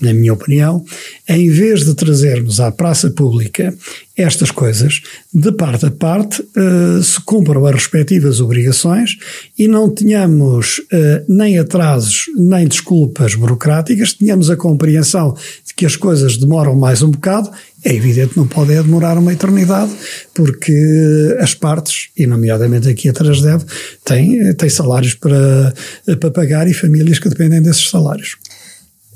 na 0.00 0.14
minha 0.14 0.32
opinião, 0.32 0.84
em 1.28 1.50
vez 1.50 1.84
de 1.84 1.94
trazermos 1.94 2.58
à 2.58 2.72
praça 2.72 3.10
pública 3.10 3.74
estas 4.16 4.50
coisas, 4.50 5.02
de 5.32 5.52
parte 5.52 5.86
a 5.86 5.90
parte, 5.90 6.42
uh, 6.42 7.02
se 7.02 7.20
cumpram 7.20 7.66
as 7.66 7.74
respectivas 7.74 8.40
obrigações 8.40 9.16
e 9.58 9.68
não 9.68 9.90
tenhamos 9.90 10.80
nem 11.28 11.58
atrasos 11.58 12.24
nem 12.36 12.66
desculpas 12.66 13.34
burocráticas, 13.34 14.12
tenhamos 14.12 14.50
a 14.50 14.56
compreensão 14.56 15.34
de 15.66 15.74
que 15.74 15.86
as 15.86 15.96
coisas 15.96 16.36
demoram 16.36 16.74
mais 16.74 17.02
um 17.02 17.10
bocado 17.10 17.50
é 17.84 17.94
evidente 17.94 18.34
que 18.34 18.38
não 18.38 18.46
pode 18.46 18.74
demorar 18.74 19.18
uma 19.18 19.32
eternidade, 19.32 19.92
porque 20.34 21.36
as 21.40 21.54
partes, 21.54 22.08
e 22.16 22.26
nomeadamente 22.26 22.88
aqui 22.88 23.08
a 23.08 23.12
Transdev, 23.12 23.62
têm, 24.04 24.54
têm 24.54 24.68
salários 24.68 25.14
para, 25.14 25.74
para 26.20 26.30
pagar 26.30 26.68
e 26.68 26.74
famílias 26.74 27.18
que 27.18 27.28
dependem 27.28 27.60
desses 27.60 27.88
salários. 27.88 28.36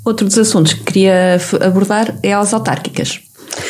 Outro 0.05 0.26
dos 0.26 0.38
assuntos 0.38 0.72
que 0.72 0.85
queria 0.85 1.37
abordar 1.61 2.18
é 2.22 2.33
as 2.33 2.55
autárquicas. 2.55 3.20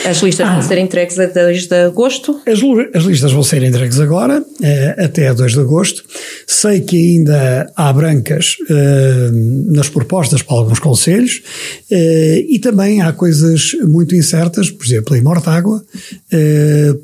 As 0.04 0.18
listas 0.18 0.48
ah. 0.48 0.52
vão 0.54 0.62
ser 0.62 0.78
entregues 0.78 1.18
a 1.18 1.26
2 1.26 1.66
de 1.66 1.84
agosto? 1.84 2.40
As, 2.46 2.58
as 2.94 3.04
listas 3.04 3.32
vão 3.32 3.42
ser 3.42 3.62
entregues 3.62 4.00
agora, 4.00 4.44
eh, 4.62 4.94
até 4.98 5.28
a 5.28 5.32
2 5.32 5.52
de 5.52 5.60
agosto. 5.60 6.04
Sei 6.46 6.80
que 6.80 6.96
ainda 6.96 7.70
há 7.76 7.92
brancas 7.92 8.56
eh, 8.68 9.30
nas 9.66 9.88
propostas 9.88 10.42
para 10.42 10.56
alguns 10.56 10.78
conselhos 10.78 11.42
eh, 11.90 12.44
e 12.48 12.58
também 12.58 13.00
há 13.00 13.12
coisas 13.12 13.72
muito 13.82 14.14
incertas, 14.14 14.70
por 14.70 14.84
exemplo, 14.84 15.16
em 15.16 15.22
Mortágua, 15.22 15.84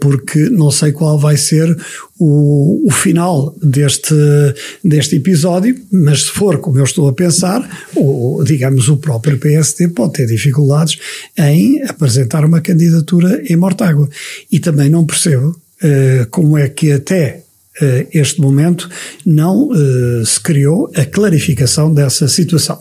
porque 0.01 0.49
não 0.51 0.71
sei 0.71 0.93
qual 0.93 1.19
vai 1.19 1.37
ser 1.37 1.77
o, 2.19 2.87
o, 2.87 2.91
final 2.91 3.55
deste, 3.63 4.15
deste 4.85 5.17
episódio, 5.17 5.77
mas 5.91 6.23
se 6.23 6.29
for 6.29 6.59
como 6.59 6.79
eu 6.79 6.85
estou 6.85 7.09
a 7.09 7.13
pensar, 7.13 7.89
o, 7.97 8.43
digamos, 8.45 8.89
o 8.89 8.97
próprio 8.97 9.39
PSD 9.39 9.89
pode 9.89 10.13
ter 10.15 10.27
dificuldades 10.27 10.99
em 11.37 11.83
apresentar 11.83 12.45
uma 12.45 12.61
candidatura 12.61 13.43
em 13.49 13.57
Mortágua. 13.57 14.09
E 14.51 14.61
também 14.61 14.89
não 14.89 15.05
percebo 15.05 15.49
uh, 15.51 16.27
como 16.31 16.57
é 16.57 16.69
que 16.69 16.93
até 16.93 17.43
uh, 17.81 18.09
este 18.13 18.41
momento 18.41 18.89
não 19.25 19.69
uh, 19.69 20.25
se 20.25 20.41
criou 20.41 20.91
a 20.95 21.05
clarificação 21.05 21.93
dessa 21.93 22.29
situação. 22.29 22.81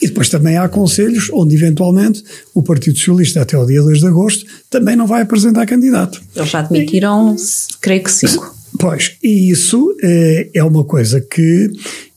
E 0.00 0.08
depois 0.08 0.28
também 0.28 0.56
há 0.56 0.68
conselhos 0.68 1.28
onde 1.32 1.54
eventualmente 1.54 2.24
o 2.54 2.62
Partido 2.62 2.98
Socialista 2.98 3.42
até 3.42 3.56
o 3.56 3.66
dia 3.66 3.82
2 3.82 4.00
de 4.00 4.06
agosto 4.06 4.46
também 4.68 4.96
não 4.96 5.06
vai 5.06 5.22
apresentar 5.22 5.66
candidato. 5.66 6.20
Eles 6.34 6.50
já 6.50 6.60
admitiram, 6.60 7.36
e, 7.36 7.80
creio 7.80 8.02
que 8.02 8.10
cinco. 8.10 8.59
Pois, 8.78 9.16
e 9.22 9.50
isso 9.50 9.94
eh, 10.02 10.48
é 10.54 10.62
uma 10.62 10.84
coisa 10.84 11.20
que 11.20 11.70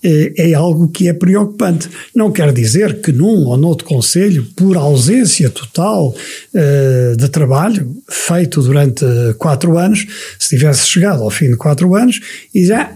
eh, 0.04 0.34
é 0.38 0.54
algo 0.54 0.88
que 0.88 1.08
é 1.08 1.14
preocupante. 1.14 1.90
Não 2.16 2.32
quer 2.32 2.54
dizer 2.54 3.02
que 3.02 3.12
num 3.12 3.46
ou 3.48 3.58
noutro 3.58 3.86
Conselho, 3.86 4.46
por 4.56 4.78
ausência 4.78 5.50
total 5.50 6.16
eh, 6.54 7.16
de 7.18 7.28
trabalho 7.30 7.96
feito 8.10 8.62
durante 8.62 9.06
quatro 9.38 9.78
anos, 9.78 10.06
se 10.38 10.50
tivesse 10.50 10.88
chegado 10.88 11.24
ao 11.24 11.30
fim 11.30 11.50
de 11.50 11.58
quatro 11.58 11.96
anos 11.96 12.20
e 12.54 12.66
já, 12.66 12.92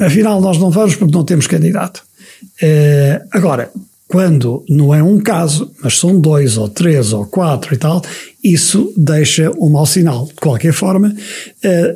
afinal, 0.00 0.40
nós 0.40 0.58
não 0.58 0.70
vamos 0.70 0.96
porque 0.96 1.14
não 1.14 1.24
temos 1.24 1.46
candidato. 1.46 2.02
Eh, 2.62 3.20
agora, 3.32 3.70
quando 4.14 4.64
não 4.68 4.94
é 4.94 5.02
um 5.02 5.18
caso, 5.18 5.72
mas 5.82 5.98
são 5.98 6.20
dois 6.20 6.56
ou 6.56 6.68
três 6.68 7.12
ou 7.12 7.26
quatro 7.26 7.74
e 7.74 7.76
tal, 7.76 8.00
isso 8.44 8.92
deixa 8.96 9.50
um 9.58 9.68
mau 9.68 9.84
sinal. 9.84 10.26
De 10.26 10.34
qualquer 10.34 10.72
forma, 10.72 11.12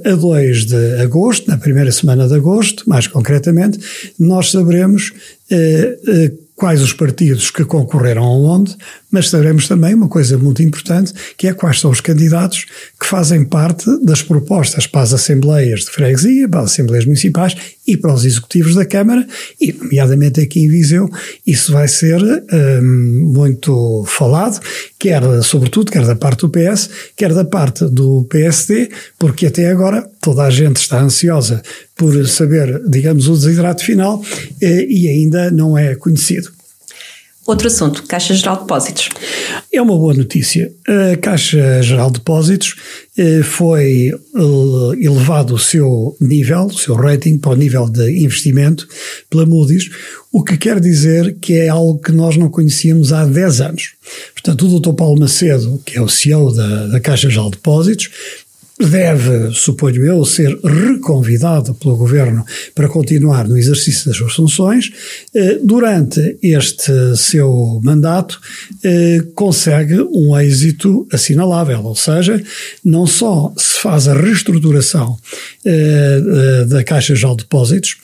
a 0.04 0.16
2 0.16 0.64
de 0.66 1.00
agosto, 1.00 1.48
na 1.48 1.56
primeira 1.56 1.92
semana 1.92 2.26
de 2.26 2.34
agosto, 2.34 2.82
mais 2.88 3.06
concretamente, 3.06 3.78
nós 4.18 4.50
saberemos 4.50 5.12
eh, 5.48 5.96
eh, 6.08 6.32
quais 6.56 6.82
os 6.82 6.92
partidos 6.92 7.52
que 7.52 7.64
concorreram 7.64 8.24
aonde 8.24 8.76
mas 9.10 9.28
saberemos 9.30 9.66
também 9.66 9.94
uma 9.94 10.08
coisa 10.08 10.36
muito 10.36 10.62
importante, 10.62 11.12
que 11.36 11.46
é 11.48 11.52
quais 11.52 11.80
são 11.80 11.90
os 11.90 12.00
candidatos 12.00 12.66
que 13.00 13.06
fazem 13.06 13.44
parte 13.44 13.86
das 14.04 14.22
propostas 14.22 14.86
para 14.86 15.02
as 15.02 15.12
assembleias 15.12 15.80
de 15.80 15.90
freguesia, 15.90 16.48
para 16.48 16.60
as 16.60 16.72
assembleias 16.72 17.04
municipais 17.04 17.56
e 17.86 17.96
para 17.96 18.12
os 18.12 18.24
executivos 18.24 18.74
da 18.74 18.84
Câmara, 18.84 19.26
e 19.60 19.72
nomeadamente 19.72 20.40
aqui 20.40 20.60
em 20.60 20.68
Viseu, 20.68 21.08
isso 21.46 21.72
vai 21.72 21.88
ser 21.88 22.20
hum, 22.22 23.32
muito 23.34 24.04
falado, 24.06 24.60
quer 24.98 25.22
sobretudo, 25.42 25.90
quer 25.90 26.04
da 26.04 26.14
parte 26.14 26.40
do 26.40 26.50
PS, 26.50 26.90
quer 27.16 27.32
da 27.32 27.44
parte 27.44 27.86
do 27.86 28.26
PSD, 28.28 28.90
porque 29.18 29.46
até 29.46 29.70
agora 29.70 30.08
toda 30.20 30.42
a 30.42 30.50
gente 30.50 30.76
está 30.76 31.00
ansiosa 31.00 31.62
por 31.96 32.26
saber, 32.28 32.82
digamos, 32.88 33.26
o 33.26 33.32
desidrato 33.32 33.84
final 33.84 34.22
eh, 34.60 34.86
e 34.88 35.08
ainda 35.08 35.50
não 35.50 35.76
é 35.76 35.94
conhecido. 35.94 36.57
Outro 37.48 37.66
assunto, 37.66 38.02
Caixa 38.02 38.34
Geral 38.34 38.56
de 38.56 38.60
Depósitos. 38.60 39.08
É 39.72 39.80
uma 39.80 39.96
boa 39.96 40.12
notícia. 40.12 40.70
A 40.86 41.16
Caixa 41.16 41.82
Geral 41.82 42.08
de 42.08 42.18
Depósitos 42.18 42.76
eh, 43.16 43.42
foi 43.42 44.12
eh, 44.12 45.00
elevado 45.00 45.54
o 45.54 45.58
seu 45.58 46.14
nível, 46.20 46.66
o 46.66 46.76
seu 46.76 46.94
rating 46.94 47.38
para 47.38 47.52
o 47.52 47.56
nível 47.56 47.88
de 47.88 48.22
investimento 48.22 48.86
pela 49.30 49.46
Moody's, 49.46 49.88
o 50.30 50.44
que 50.44 50.58
quer 50.58 50.78
dizer 50.78 51.38
que 51.40 51.54
é 51.54 51.70
algo 51.70 51.98
que 51.98 52.12
nós 52.12 52.36
não 52.36 52.50
conhecíamos 52.50 53.14
há 53.14 53.24
10 53.24 53.62
anos. 53.62 53.94
Portanto, 54.34 54.66
o 54.66 54.78
Dr. 54.78 54.92
Paulo 54.92 55.18
Macedo, 55.18 55.80
que 55.86 55.96
é 55.96 56.02
o 56.02 56.08
CEO 56.08 56.52
da, 56.52 56.88
da 56.88 57.00
Caixa 57.00 57.30
Geral 57.30 57.46
de 57.46 57.56
Depósitos, 57.56 58.10
deve, 58.78 59.52
suponho 59.52 60.04
eu, 60.04 60.24
ser 60.24 60.56
reconvidado 60.62 61.74
pelo 61.74 61.96
Governo 61.96 62.44
para 62.74 62.88
continuar 62.88 63.48
no 63.48 63.58
exercício 63.58 64.06
das 64.06 64.16
suas 64.16 64.32
funções. 64.34 64.90
Eh, 65.34 65.58
durante 65.62 66.38
este 66.42 66.92
seu 67.16 67.80
mandato, 67.82 68.40
eh, 68.84 69.20
consegue 69.34 70.00
um 70.00 70.38
êxito 70.38 71.06
assinalável, 71.12 71.82
ou 71.82 71.96
seja, 71.96 72.40
não 72.84 73.06
só 73.06 73.52
se 73.56 73.80
faz 73.80 74.06
a 74.06 74.14
reestruturação 74.14 75.18
eh, 75.64 76.64
da 76.68 76.84
Caixa 76.84 77.14
de 77.14 77.36
Depósitos, 77.36 77.96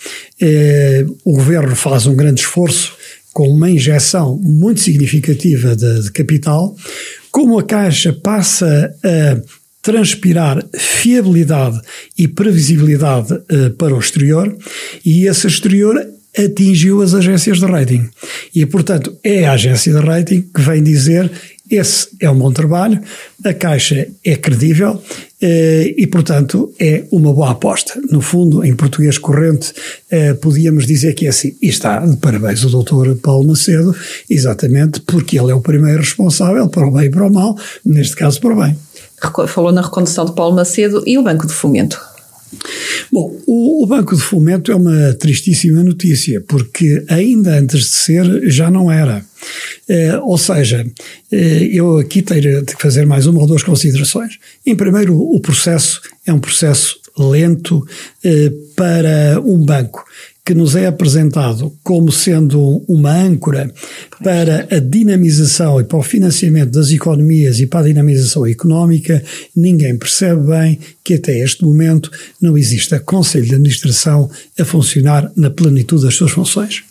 o 1.24 1.32
Governo 1.32 1.74
faz 1.74 2.06
um 2.06 2.14
grande 2.14 2.40
esforço 2.40 2.92
com 3.32 3.48
uma 3.48 3.70
injeção 3.70 4.38
muito 4.42 4.80
significativa 4.80 5.74
de, 5.74 6.02
de 6.02 6.12
capital, 6.12 6.76
como 7.30 7.58
a 7.58 7.62
Caixa 7.62 8.12
passa 8.12 8.94
a 9.02 9.63
transpirar 9.85 10.64
fiabilidade 10.75 11.79
e 12.16 12.27
previsibilidade 12.27 13.35
uh, 13.35 13.70
para 13.77 13.94
o 13.94 13.99
exterior 13.99 14.57
e 15.05 15.29
esse 15.29 15.47
exterior 15.47 15.94
atingiu 16.37 17.01
as 17.01 17.14
agências 17.14 17.59
de 17.59 17.66
rating. 17.66 18.09
E, 18.53 18.66
portanto, 18.66 19.16
é 19.23 19.47
a 19.47 19.53
agência 19.53 19.92
de 19.92 20.01
rating 20.01 20.42
que 20.53 20.61
vem 20.61 20.83
dizer 20.83 21.31
esse 21.70 22.09
é 22.20 22.29
um 22.29 22.38
bom 22.38 22.53
trabalho, 22.53 23.01
a 23.42 23.55
Caixa 23.55 24.07
é 24.23 24.37
credível 24.37 25.03
eh, 25.40 25.94
e, 25.97 26.07
portanto, 26.07 26.73
é 26.79 27.05
uma 27.11 27.33
boa 27.33 27.53
aposta. 27.53 28.01
No 28.11 28.20
fundo, 28.20 28.64
em 28.64 28.75
português 28.75 29.16
corrente, 29.16 29.73
eh, 30.11 30.35
podíamos 30.35 30.87
dizer 30.87 31.14
que 31.14 31.27
é 31.27 31.31
assim. 31.31 31.57
E 31.62 31.68
está 31.68 32.05
de 32.05 32.16
parabéns 32.18 32.64
o 32.64 32.70
doutor 32.70 33.16
Paulo 33.16 33.49
Macedo, 33.49 33.97
exatamente 34.29 35.01
porque 35.01 35.38
ele 35.38 35.53
é 35.53 35.55
o 35.55 35.61
primeiro 35.61 36.01
responsável 36.01 36.68
para 36.68 36.87
o 36.87 36.90
bem 36.90 37.07
e 37.07 37.11
para 37.11 37.27
o 37.27 37.33
mal, 37.33 37.57
neste 37.85 38.16
caso 38.16 38.40
para 38.40 38.53
o 38.55 38.62
bem 38.62 38.77
falou 39.48 39.72
na 39.72 39.83
recondução 39.83 40.24
de 40.24 40.33
Paulo 40.33 40.55
Macedo 40.55 41.03
e 41.07 41.18
o 41.18 41.22
Banco 41.22 41.46
de 41.46 41.53
Fomento. 41.53 42.00
Bom, 43.11 43.37
o, 43.46 43.83
o, 43.83 43.87
Banco 43.87 44.14
de 44.14 44.22
Fomento 44.22 44.70
é 44.70 44.74
uma 44.74 45.12
tristíssima 45.14 45.83
notícia, 45.83 46.40
porque 46.40 47.05
ainda 47.09 47.59
antes 47.59 47.81
de 47.81 47.96
ser 47.96 48.50
já 48.50 48.70
não 48.70 48.90
era. 48.90 49.24
Eh, 49.88 50.18
ou 50.22 50.38
seja, 50.38 50.87
eh, 51.31 51.68
eu 51.72 51.98
aqui 51.98 52.22
tenho 52.22 52.62
de 52.62 52.74
fazer 52.79 53.07
mais 53.07 53.27
uma 53.27 53.40
ou 53.40 53.46
duas 53.46 53.62
considerações. 53.62 54.38
Em 54.64 54.74
primeiro, 54.74 55.16
o 55.16 55.40
processo 55.40 56.00
é 56.27 56.33
um 56.33 56.38
processo 56.38 56.98
lento 57.18 57.87
eh, 58.24 58.53
para 58.74 59.40
um 59.44 59.59
banco 59.59 60.05
que 60.44 60.52
nos 60.52 60.76
é 60.76 60.87
apresentado 60.87 61.74
como 61.83 62.12
sendo 62.12 62.85
uma 62.87 63.11
âncora 63.11 63.72
para 64.22 64.68
a 64.70 64.78
dinamização 64.78 65.80
e 65.80 65.85
para 65.85 65.98
o 65.98 66.02
financiamento 66.02 66.70
das 66.70 66.90
economias 66.90 67.61
e 67.61 67.66
para 67.66 67.80
a 67.80 67.85
dinamização 67.85 68.46
económica, 68.46 69.24
ninguém 69.57 69.96
percebe 69.96 70.48
bem 70.48 70.78
que 71.02 71.14
até 71.14 71.38
este 71.38 71.64
momento 71.64 72.11
não 72.40 72.59
existe 72.59 72.94
a 72.94 73.00
Conselho 73.00 73.46
de 73.46 73.54
Administração 73.54 74.30
a 74.59 74.64
funcionar 74.66 75.33
na 75.35 75.48
plenitude 75.48 76.04
das 76.04 76.14
suas 76.14 76.33
funções. 76.33 76.85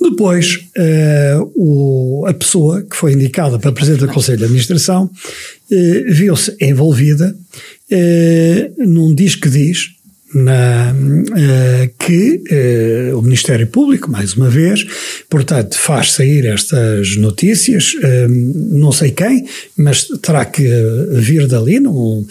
Depois, 0.00 0.56
uh, 0.76 1.52
o, 1.54 2.26
a 2.26 2.34
pessoa 2.34 2.82
que 2.82 2.96
foi 2.96 3.12
indicada 3.12 3.60
para 3.60 3.70
Presidente 3.70 4.00
do 4.00 4.12
Conselho 4.12 4.38
de 4.38 4.44
Administração 4.44 5.04
uh, 5.04 6.12
viu-se 6.12 6.56
envolvida 6.60 7.32
uh, 7.92 8.84
num 8.84 9.14
diz 9.14 9.36
que 9.36 9.48
diz, 9.48 9.90
na, 10.34 10.92
uh, 10.92 11.90
que 11.98 12.42
uh, 13.12 13.18
o 13.18 13.22
Ministério 13.22 13.66
Público, 13.66 14.10
mais 14.10 14.34
uma 14.34 14.48
vez, 14.48 14.84
portanto, 15.28 15.78
faz 15.78 16.12
sair 16.12 16.46
estas 16.46 17.16
notícias, 17.16 17.94
uh, 17.94 18.28
não 18.70 18.92
sei 18.92 19.10
quem, 19.10 19.46
mas 19.76 20.06
terá 20.22 20.44
que 20.44 20.62
vir 21.12 21.46
dali, 21.46 21.80
não, 21.80 22.24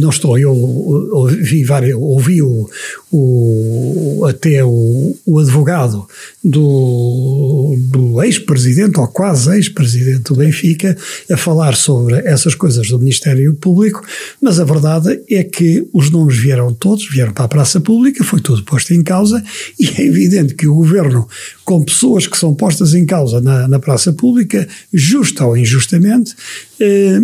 não 0.00 0.10
estou, 0.10 0.38
eu 0.38 0.52
ouvi, 0.52 1.64
ouvi 1.94 2.42
o, 2.42 2.68
o, 3.10 4.24
até 4.26 4.64
o, 4.64 5.14
o 5.26 5.38
advogado 5.38 6.06
do, 6.42 7.76
do 7.78 8.22
ex-presidente, 8.22 8.98
ou 8.98 9.08
quase 9.08 9.54
ex-presidente 9.54 10.24
do 10.24 10.36
Benfica, 10.36 10.96
a 11.30 11.36
falar 11.36 11.76
sobre 11.76 12.16
essas 12.26 12.54
coisas 12.54 12.88
do 12.88 12.98
Ministério 12.98 13.54
Público, 13.54 14.02
mas 14.40 14.58
a 14.58 14.64
verdade 14.64 15.20
é 15.30 15.44
que 15.44 15.86
os 15.92 16.10
nomes 16.10 16.36
vieram 16.36 16.72
todos, 16.72 17.08
vieram 17.08 17.32
para 17.32 17.41
a 17.44 17.48
praça 17.48 17.80
pública, 17.80 18.24
foi 18.24 18.40
tudo 18.40 18.62
posto 18.64 18.92
em 18.94 19.02
causa, 19.02 19.42
e 19.78 19.88
é 19.88 20.04
evidente 20.04 20.54
que 20.54 20.66
o 20.66 20.74
governo, 20.74 21.28
com 21.64 21.82
pessoas 21.82 22.26
que 22.26 22.36
são 22.36 22.54
postas 22.54 22.94
em 22.94 23.04
causa 23.04 23.40
na, 23.40 23.68
na 23.68 23.78
praça 23.78 24.12
pública, 24.12 24.66
justa 24.92 25.44
ou 25.44 25.56
injustamente, 25.56 26.34
eh, 26.80 27.20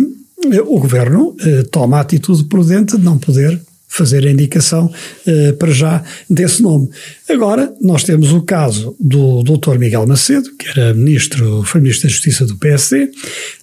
o 0.65 0.79
governo 0.79 1.35
eh, 1.41 1.63
toma 1.63 1.97
a 1.97 2.01
atitude 2.01 2.45
prudente 2.45 2.97
de 2.97 3.03
não 3.03 3.17
poder 3.17 3.59
fazer 3.89 4.25
a 4.25 4.31
indicação 4.31 4.89
eh, 5.25 5.51
para 5.53 5.71
já 5.71 6.03
desse 6.29 6.61
nome. 6.61 6.89
Agora, 7.27 7.73
nós 7.81 8.03
temos 8.03 8.31
o 8.31 8.43
caso 8.43 8.95
do 8.99 9.43
Dr. 9.43 9.77
Miguel 9.79 10.05
Macedo, 10.05 10.55
que 10.55 10.69
era 10.69 10.93
ministro, 10.93 11.63
foi 11.63 11.81
ministro 11.81 12.07
da 12.07 12.13
Justiça 12.13 12.45
do 12.45 12.55
PSD, 12.57 13.09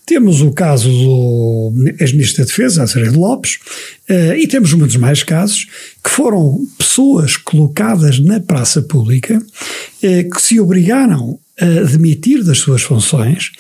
temos 0.05 0.41
o 0.41 0.51
caso 0.51 0.91
do 0.91 1.73
ex-ministro 2.01 2.39
da 2.39 2.47
Defesa, 2.47 2.83
Azeredo 2.83 3.21
Lopes, 3.21 3.59
eh, 4.09 4.39
e 4.41 4.49
temos 4.49 4.73
muitos 4.75 4.97
mais 4.97 5.23
casos 5.23 5.67
que 6.03 6.11
foram 6.11 6.59
pessoas 6.77 7.37
colocadas 7.37 8.19
na 8.19 8.41
praça 8.41 8.83
pública 8.83 9.41
eh, 10.03 10.25
que 10.25 10.43
se 10.43 10.59
obrigaram 10.61 11.39
a 11.59 11.85
demitir 11.85 12.45
das 12.45 12.59
suas 12.59 12.83
funções, 12.83 13.53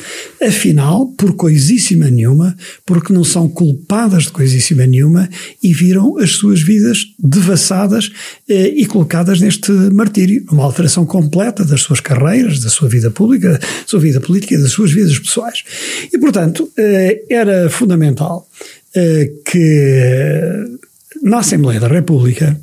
afinal, 0.42 1.06
por 1.16 1.34
coisíssima 1.34 2.10
nenhuma, 2.10 2.54
porque 2.84 3.12
não 3.12 3.24
são 3.24 3.48
culpadas 3.48 4.24
de 4.24 4.32
coisíssima 4.32 4.86
nenhuma 4.86 5.28
e 5.62 5.72
viram 5.72 6.18
as 6.18 6.32
suas 6.32 6.60
vidas 6.60 7.06
devassadas 7.18 8.12
eh, 8.48 8.68
e 8.68 8.84
colocadas 8.84 9.40
neste 9.40 9.72
martírio, 9.72 10.44
uma 10.50 10.64
alteração 10.64 11.06
completa 11.06 11.64
das 11.64 11.80
suas 11.80 12.00
carreiras, 12.00 12.60
da 12.60 12.68
sua 12.68 12.88
vida 12.88 13.10
pública, 13.10 13.52
da 13.52 13.60
sua 13.86 14.00
vida 14.00 14.20
política 14.20 14.54
e 14.54 14.58
das 14.58 14.72
suas 14.72 14.92
vidas 14.92 15.18
pessoais. 15.18 15.64
E, 16.12 16.18
portanto, 16.18 16.70
eh, 16.76 17.22
era 17.30 17.70
fundamental 17.70 18.46
eh, 18.94 19.32
que 19.44 20.76
na 21.22 21.38
Assembleia 21.38 21.80
da 21.80 21.88
República 21.88 22.58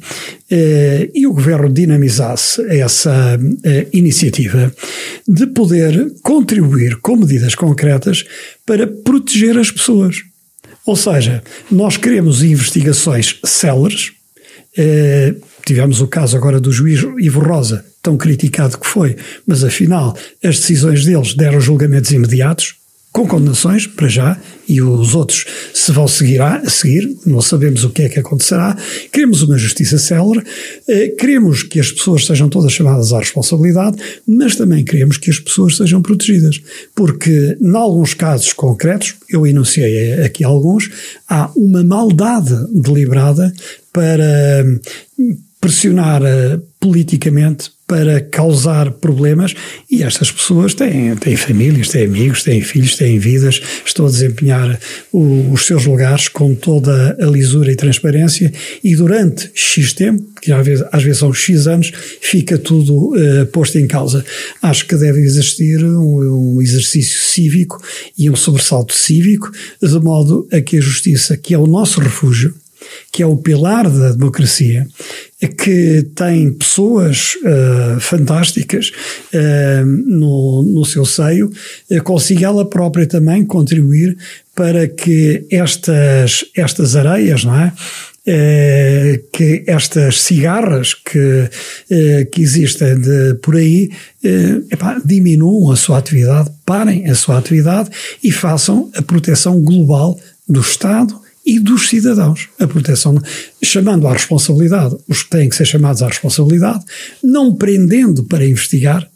eh, 0.50 1.10
e 1.14 1.26
o 1.28 1.34
Governo 1.34 1.72
dinamizasse 1.72 2.62
essa 2.70 3.40
eh, 3.64 3.88
iniciativa 3.94 4.74
de 5.28 5.48
poder 5.48 6.14
contribuir 6.22 6.98
com 7.02 7.16
medidas 7.16 7.56
concretas 7.56 8.24
para 8.66 8.88
proteger 8.88 9.58
as 9.58 9.72
pessoas. 9.72 10.18
Ou 10.86 10.96
seja, 10.96 11.44
nós 11.72 11.98
queremos 11.98 12.44
investigações 12.44 13.40
céleres. 13.44 14.12
Eh, 14.78 15.36
tivemos 15.66 16.02
o 16.02 16.08
caso 16.08 16.36
agora 16.36 16.60
do 16.60 16.72
juiz 16.72 17.02
Ivo 17.20 17.40
Rosa, 17.40 17.86
tão 18.02 18.18
criticado 18.18 18.78
que 18.78 18.88
foi, 18.88 19.16
mas 19.48 19.64
afinal 19.64 20.16
as 20.44 20.60
decisões 20.60 21.06
deles 21.06 21.34
deram 21.36 21.62
julgamentos 21.62 22.12
imediatos 22.12 22.83
com 23.14 23.28
condenações, 23.28 23.86
para 23.86 24.08
já, 24.08 24.42
e 24.68 24.82
os 24.82 25.14
outros 25.14 25.46
se 25.72 25.92
vão 25.92 26.08
seguir 26.08 26.42
a, 26.42 26.68
seguir, 26.68 27.16
não 27.28 27.42
sabemos 27.42 27.84
o 27.84 27.92
que 27.92 28.02
é 28.02 28.10
que 28.10 28.20
acontecerá. 28.20 28.76
Queremos 29.12 29.44
uma 29.44 29.56
justiça 29.56 30.00
célere, 30.00 30.44
eh, 30.90 31.10
queremos 31.10 31.62
que 31.62 31.80
as 31.80 31.92
pessoas 31.92 32.26
sejam 32.26 32.50
todas 32.50 32.74
chamadas 32.74 33.14
à 33.14 33.20
responsabilidade, 33.20 33.98
mas 34.26 34.56
também 34.56 34.84
queremos 34.84 35.18
que 35.18 35.30
as 35.30 35.38
pessoas 35.38 35.78
sejam 35.78 36.02
protegidas, 36.02 36.60
porque, 36.96 37.56
em 37.62 37.76
alguns 37.76 38.16
casos 38.16 38.52
concretos, 38.52 39.14
eu 39.30 39.46
enunciei 39.46 40.14
aqui 40.24 40.44
alguns, 40.44 40.90
há 41.30 41.52
uma 41.56 41.84
maldade 41.84 42.56
deliberada 42.74 43.54
para 43.94 44.66
hum, 45.20 45.38
pressionar 45.62 46.24
uh, 46.24 46.60
politicamente 46.80 47.70
para 47.94 48.20
causar 48.22 48.90
problemas 48.90 49.54
e 49.88 50.02
estas 50.02 50.32
pessoas 50.32 50.74
têm, 50.74 51.16
têm 51.16 51.36
famílias, 51.36 51.90
têm 51.90 52.06
amigos, 52.06 52.42
têm 52.42 52.60
filhos, 52.60 52.96
têm 52.96 53.20
vidas, 53.20 53.62
estão 53.86 54.08
a 54.08 54.10
desempenhar 54.10 54.80
o, 55.12 55.52
os 55.52 55.68
seus 55.68 55.86
lugares 55.86 56.28
com 56.28 56.56
toda 56.56 57.16
a 57.22 57.26
lisura 57.28 57.72
e 57.72 57.76
transparência 57.76 58.52
e 58.84 58.96
durante 58.96 59.52
X 59.54 59.94
tempo, 59.94 60.26
que 60.42 60.52
às 60.52 60.66
vezes, 60.66 60.84
às 60.92 61.04
vezes 61.04 61.20
são 61.20 61.32
X 61.32 61.68
anos, 61.68 61.92
fica 62.20 62.58
tudo 62.58 63.14
uh, 63.14 63.46
posto 63.52 63.78
em 63.78 63.86
causa. 63.86 64.26
Acho 64.60 64.88
que 64.88 64.96
deve 64.96 65.20
existir 65.20 65.86
um, 65.86 66.56
um 66.56 66.62
exercício 66.64 67.22
cívico 67.22 67.80
e 68.18 68.28
um 68.28 68.36
sobressalto 68.36 68.96
cívico, 68.96 69.52
de 69.80 70.00
modo 70.00 70.48
a 70.52 70.60
que 70.62 70.78
a 70.78 70.82
justiça, 70.82 71.38
que 71.38 71.54
é 71.54 71.60
o 71.60 71.68
nosso 71.68 72.00
refúgio, 72.00 72.56
que 73.12 73.22
é 73.22 73.26
o 73.26 73.38
pilar 73.38 73.90
da 73.90 74.12
democracia, 74.12 74.88
que 75.48 76.08
tem 76.16 76.52
pessoas 76.52 77.36
uh, 77.36 78.00
fantásticas 78.00 78.92
uh, 79.34 79.86
no, 79.86 80.64
no 80.64 80.86
seu 80.86 81.06
seio, 81.06 81.52
uh, 81.92 82.04
consiga 82.04 82.46
ela 82.46 82.70
própria 82.70 83.06
também 83.06 83.46
contribuir 83.46 84.18
para 84.56 84.88
que 84.88 85.46
estas, 85.52 86.46
estas 86.56 86.96
areias, 86.96 87.44
não 87.44 87.56
é? 87.56 87.74
que 89.34 89.66
estas 89.68 90.22
cigarras 90.22 90.94
que, 90.94 91.50
que 92.32 92.42
existem 92.42 93.02
de, 93.02 93.34
por 93.42 93.58
aí 93.58 93.90
epá, 94.72 95.02
diminuam 95.04 95.74
a 95.74 95.76
sua 95.76 95.98
atividade, 95.98 96.50
parem 96.66 97.10
a 97.10 97.16
sua 97.16 97.38
atividade 97.38 97.90
e 98.24 98.32
façam 98.32 98.90
a 98.96 99.02
proteção 99.02 99.62
global 99.62 100.18
do 100.48 100.62
Estado 100.62 101.20
e 101.46 101.60
dos 101.60 101.90
cidadãos. 101.90 102.50
A 102.60 102.68
proteção, 102.68 103.22
chamando 103.64 104.08
à 104.08 104.14
responsabilidade 104.14 104.96
os 105.08 105.24
que 105.24 105.30
têm 105.30 105.50
que 105.50 105.56
ser 105.56 105.66
chamados 105.66 106.02
à 106.02 106.08
responsabilidade, 106.08 106.84
não 107.24 107.54
prendendo 107.54 108.24
para 108.24 108.46
investigar, 108.46 109.08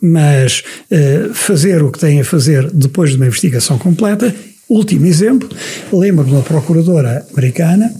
mas 0.00 0.62
uh, 0.90 1.34
fazer 1.34 1.82
o 1.82 1.90
que 1.90 1.98
têm 1.98 2.20
a 2.20 2.24
fazer 2.24 2.70
depois 2.70 3.10
de 3.10 3.16
uma 3.16 3.26
investigação 3.26 3.78
completa. 3.78 4.34
Último 4.68 5.06
exemplo, 5.06 5.48
lembro 5.92 6.24
de 6.24 6.30
uma 6.30 6.42
procuradora 6.42 7.26
americana 7.32 7.92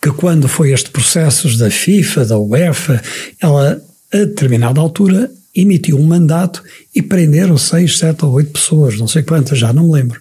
que 0.00 0.10
quando 0.10 0.48
foi 0.48 0.72
este 0.72 0.90
processo 0.90 1.56
da 1.58 1.70
FIFA, 1.70 2.24
da 2.24 2.38
UEFA, 2.38 3.00
ela 3.40 3.80
a 4.12 4.18
determinada 4.18 4.80
altura 4.80 5.30
emitiu 5.54 5.98
um 5.98 6.02
mandato 6.02 6.62
e 6.94 7.00
prenderam 7.00 7.56
seis, 7.56 7.98
sete 7.98 8.24
ou 8.24 8.32
oito 8.32 8.52
pessoas, 8.52 8.98
não 8.98 9.06
sei 9.06 9.22
quantas, 9.22 9.58
já 9.58 9.72
não 9.72 9.84
me 9.84 9.92
lembro 9.92 10.20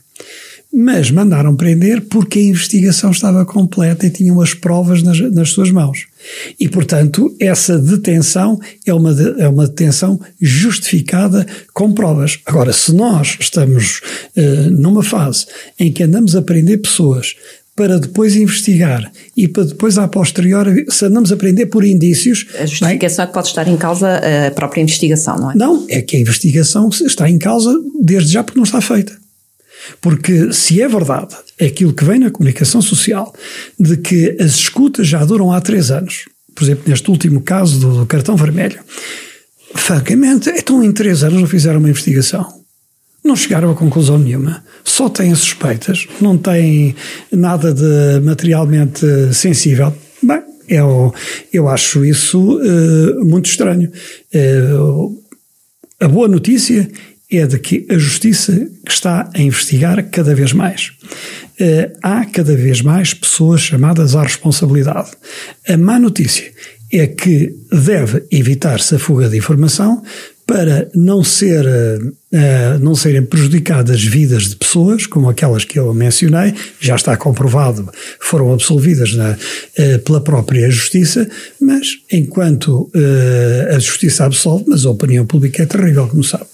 mas 0.73 1.11
mandaram 1.11 1.55
prender 1.55 2.01
porque 2.01 2.39
a 2.39 2.43
investigação 2.43 3.11
estava 3.11 3.45
completa 3.45 4.05
e 4.05 4.09
tinham 4.09 4.39
as 4.39 4.53
provas 4.53 5.03
nas, 5.03 5.19
nas 5.19 5.49
suas 5.49 5.69
mãos. 5.69 6.07
E, 6.59 6.69
portanto, 6.69 7.35
essa 7.39 7.77
detenção 7.77 8.59
é 8.85 8.93
uma, 8.93 9.11
é 9.37 9.47
uma 9.47 9.67
detenção 9.67 10.19
justificada 10.39 11.45
com 11.73 11.91
provas. 11.91 12.39
Agora, 12.45 12.71
se 12.71 12.93
nós 12.93 13.37
estamos 13.39 14.01
uh, 14.37 14.69
numa 14.71 15.03
fase 15.03 15.45
em 15.79 15.91
que 15.91 16.03
andamos 16.03 16.35
a 16.35 16.41
prender 16.41 16.81
pessoas 16.81 17.35
para 17.75 17.99
depois 17.99 18.35
investigar 18.35 19.11
e 19.35 19.47
para 19.47 19.63
depois, 19.63 19.97
a 19.97 20.07
posteriori, 20.07 20.85
se 20.89 21.05
andamos 21.05 21.31
a 21.31 21.37
prender 21.37 21.69
por 21.69 21.83
indícios. 21.83 22.45
A 22.59 22.65
justificação 22.65 23.23
é 23.23 23.27
que 23.27 23.33
pode 23.33 23.47
estar 23.47 23.67
em 23.67 23.77
causa 23.77 24.21
a 24.47 24.51
própria 24.51 24.81
investigação, 24.81 25.35
não 25.37 25.51
é? 25.51 25.55
Não, 25.55 25.85
é 25.89 26.01
que 26.01 26.17
a 26.17 26.19
investigação 26.19 26.89
está 26.89 27.29
em 27.29 27.39
causa 27.39 27.73
desde 27.99 28.33
já 28.33 28.43
porque 28.43 28.59
não 28.59 28.65
está 28.65 28.81
feita. 28.81 29.20
Porque 29.99 30.53
se 30.53 30.81
é 30.81 30.87
verdade 30.87 31.35
aquilo 31.59 31.93
que 31.93 32.03
vem 32.03 32.19
na 32.19 32.31
comunicação 32.31 32.81
social 32.81 33.33
de 33.79 33.97
que 33.97 34.37
as 34.39 34.55
escutas 34.55 35.07
já 35.07 35.23
duram 35.25 35.51
há 35.51 35.59
três 35.59 35.91
anos, 35.91 36.25
por 36.55 36.63
exemplo, 36.63 36.83
neste 36.87 37.09
último 37.09 37.41
caso 37.41 37.79
do 37.79 38.05
cartão 38.05 38.35
vermelho, 38.35 38.79
francamente, 39.75 40.49
então 40.49 40.83
em 40.83 40.91
três 40.91 41.23
anos 41.23 41.39
não 41.39 41.47
fizeram 41.47 41.79
uma 41.79 41.89
investigação. 41.89 42.61
Não 43.23 43.35
chegaram 43.35 43.69
a 43.69 43.75
conclusão 43.75 44.17
nenhuma. 44.17 44.63
Só 44.83 45.07
têm 45.07 45.33
suspeitas, 45.35 46.07
não 46.19 46.37
têm 46.37 46.95
nada 47.31 47.71
de 47.71 48.19
materialmente 48.23 49.05
sensível. 49.31 49.93
Bem, 50.23 50.41
eu, 50.67 51.13
eu 51.53 51.67
acho 51.67 52.03
isso 52.03 52.57
uh, 52.57 53.25
muito 53.25 53.47
estranho. 53.47 53.91
Uh, 54.33 55.21
a 55.99 56.07
boa 56.07 56.27
notícia 56.27 56.89
é 57.31 57.47
de 57.47 57.57
que 57.57 57.85
a 57.89 57.97
justiça 57.97 58.67
está 58.87 59.29
a 59.33 59.41
investigar 59.41 60.03
cada 60.09 60.35
vez 60.35 60.51
mais. 60.51 60.91
Uh, 61.59 61.91
há 62.03 62.25
cada 62.25 62.55
vez 62.55 62.81
mais 62.81 63.13
pessoas 63.13 63.61
chamadas 63.61 64.15
à 64.15 64.23
responsabilidade. 64.23 65.11
A 65.67 65.77
má 65.77 65.97
notícia 65.97 66.51
é 66.91 67.07
que 67.07 67.55
deve 67.71 68.23
evitar-se 68.29 68.95
a 68.95 68.99
fuga 68.99 69.29
de 69.29 69.37
informação 69.37 70.03
para 70.45 70.89
não, 70.93 71.23
ser, 71.23 71.65
uh, 71.65 72.79
não 72.81 72.93
serem 72.95 73.23
prejudicadas 73.23 74.03
vidas 74.03 74.49
de 74.49 74.57
pessoas, 74.57 75.05
como 75.05 75.29
aquelas 75.29 75.63
que 75.63 75.79
eu 75.79 75.93
mencionei, 75.93 76.53
já 76.81 76.95
está 76.95 77.15
comprovado, 77.15 77.89
foram 78.19 78.51
absolvidas 78.51 79.13
na, 79.15 79.37
pela 80.03 80.19
própria 80.19 80.69
Justiça, 80.69 81.29
mas 81.61 81.99
enquanto 82.11 82.91
a 83.73 83.79
Justiça 83.79 84.25
absolve, 84.25 84.65
mas 84.67 84.85
a 84.85 84.89
opinião 84.89 85.25
pública 85.25 85.63
é 85.63 85.65
terrível, 85.65 86.07
como 86.09 86.23
sabe. 86.23 86.47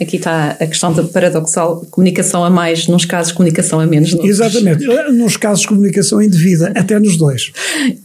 Aqui 0.00 0.16
está 0.16 0.52
a 0.52 0.66
questão 0.66 0.92
da 0.92 1.02
paradoxal 1.04 1.84
comunicação 1.90 2.44
a 2.44 2.50
mais, 2.50 2.86
nos 2.88 3.04
casos 3.04 3.32
comunicação 3.32 3.80
a 3.80 3.86
menos. 3.86 4.12
Noutros. 4.12 4.30
Exatamente, 4.30 4.86
nos 5.12 5.36
casos 5.36 5.66
comunicação 5.66 6.22
indevida, 6.22 6.72
até 6.74 6.98
nos 6.98 7.16
dois. 7.16 7.52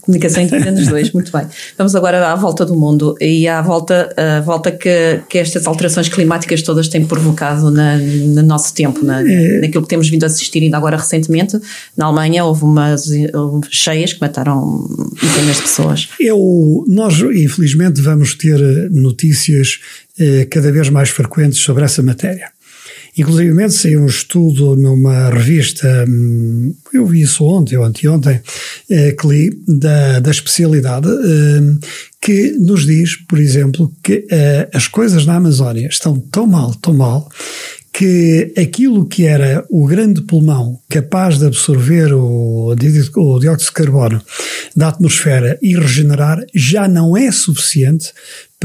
comunicação 0.02 0.42
indevida 0.42 0.70
nos 0.72 0.88
dois, 0.88 1.10
muito 1.12 1.32
bem. 1.32 1.46
Vamos 1.78 1.94
agora 1.94 2.30
à 2.30 2.34
volta 2.34 2.64
do 2.64 2.74
mundo 2.74 3.14
e 3.20 3.48
à 3.48 3.62
volta, 3.62 4.14
a 4.16 4.40
volta 4.40 4.70
que, 4.70 5.20
que 5.28 5.38
estas 5.38 5.66
alterações 5.66 6.08
climáticas 6.08 6.62
todas 6.62 6.88
têm 6.88 7.04
provocado 7.04 7.70
na, 7.70 7.96
no 7.96 8.42
nosso 8.42 8.74
tempo, 8.74 9.04
na, 9.04 9.22
é. 9.22 9.60
naquilo 9.60 9.82
que 9.82 9.88
temos 9.88 10.08
vindo 10.08 10.24
a 10.24 10.26
assistir 10.26 10.62
ainda 10.62 10.76
agora 10.76 10.96
recentemente. 10.96 11.58
Na 11.96 12.06
Alemanha 12.06 12.44
houve 12.44 12.64
umas 12.64 13.10
houve 13.32 13.66
cheias 13.70 14.12
que 14.12 14.20
mataram 14.20 14.86
centenas 15.18 15.56
de 15.56 15.62
pessoas. 15.62 16.08
Eu, 16.20 16.84
nós, 16.86 17.20
infelizmente, 17.20 18.00
vamos 18.00 18.34
ter 18.34 18.58
notícias 18.90 19.78
eh, 19.78 20.05
cada 20.50 20.72
vez 20.72 20.88
mais 20.88 21.10
frequentes 21.10 21.58
sobre 21.58 21.84
essa 21.84 22.02
matéria. 22.02 22.50
Inclusive 23.18 23.70
saiu 23.70 24.02
um 24.02 24.06
estudo 24.06 24.76
numa 24.76 25.30
revista, 25.30 26.04
hum, 26.06 26.74
eu 26.92 27.06
vi 27.06 27.22
isso 27.22 27.44
ontem 27.44 27.76
ou 27.76 27.84
anteontem, 27.84 28.42
eh, 28.90 29.12
que 29.12 29.26
li, 29.26 29.50
da, 29.66 30.20
da 30.20 30.30
especialidade, 30.30 31.08
hum, 31.08 31.78
que 32.20 32.52
nos 32.58 32.84
diz, 32.84 33.16
por 33.26 33.38
exemplo, 33.38 33.90
que 34.02 34.26
eh, 34.30 34.68
as 34.72 34.86
coisas 34.86 35.24
na 35.24 35.36
Amazónia 35.36 35.88
estão 35.88 36.20
tão 36.20 36.46
mal, 36.46 36.74
tão 36.74 36.92
mal, 36.92 37.26
que 37.90 38.52
aquilo 38.58 39.06
que 39.06 39.24
era 39.24 39.64
o 39.70 39.86
grande 39.86 40.20
pulmão 40.20 40.78
capaz 40.86 41.38
de 41.38 41.46
absorver 41.46 42.12
o, 42.12 42.74
o 42.74 43.38
dióxido 43.38 43.68
de 43.68 43.72
carbono 43.72 44.22
da 44.76 44.88
atmosfera 44.88 45.58
e 45.62 45.74
regenerar 45.74 46.38
já 46.54 46.86
não 46.86 47.16
é 47.16 47.32
suficiente 47.32 48.12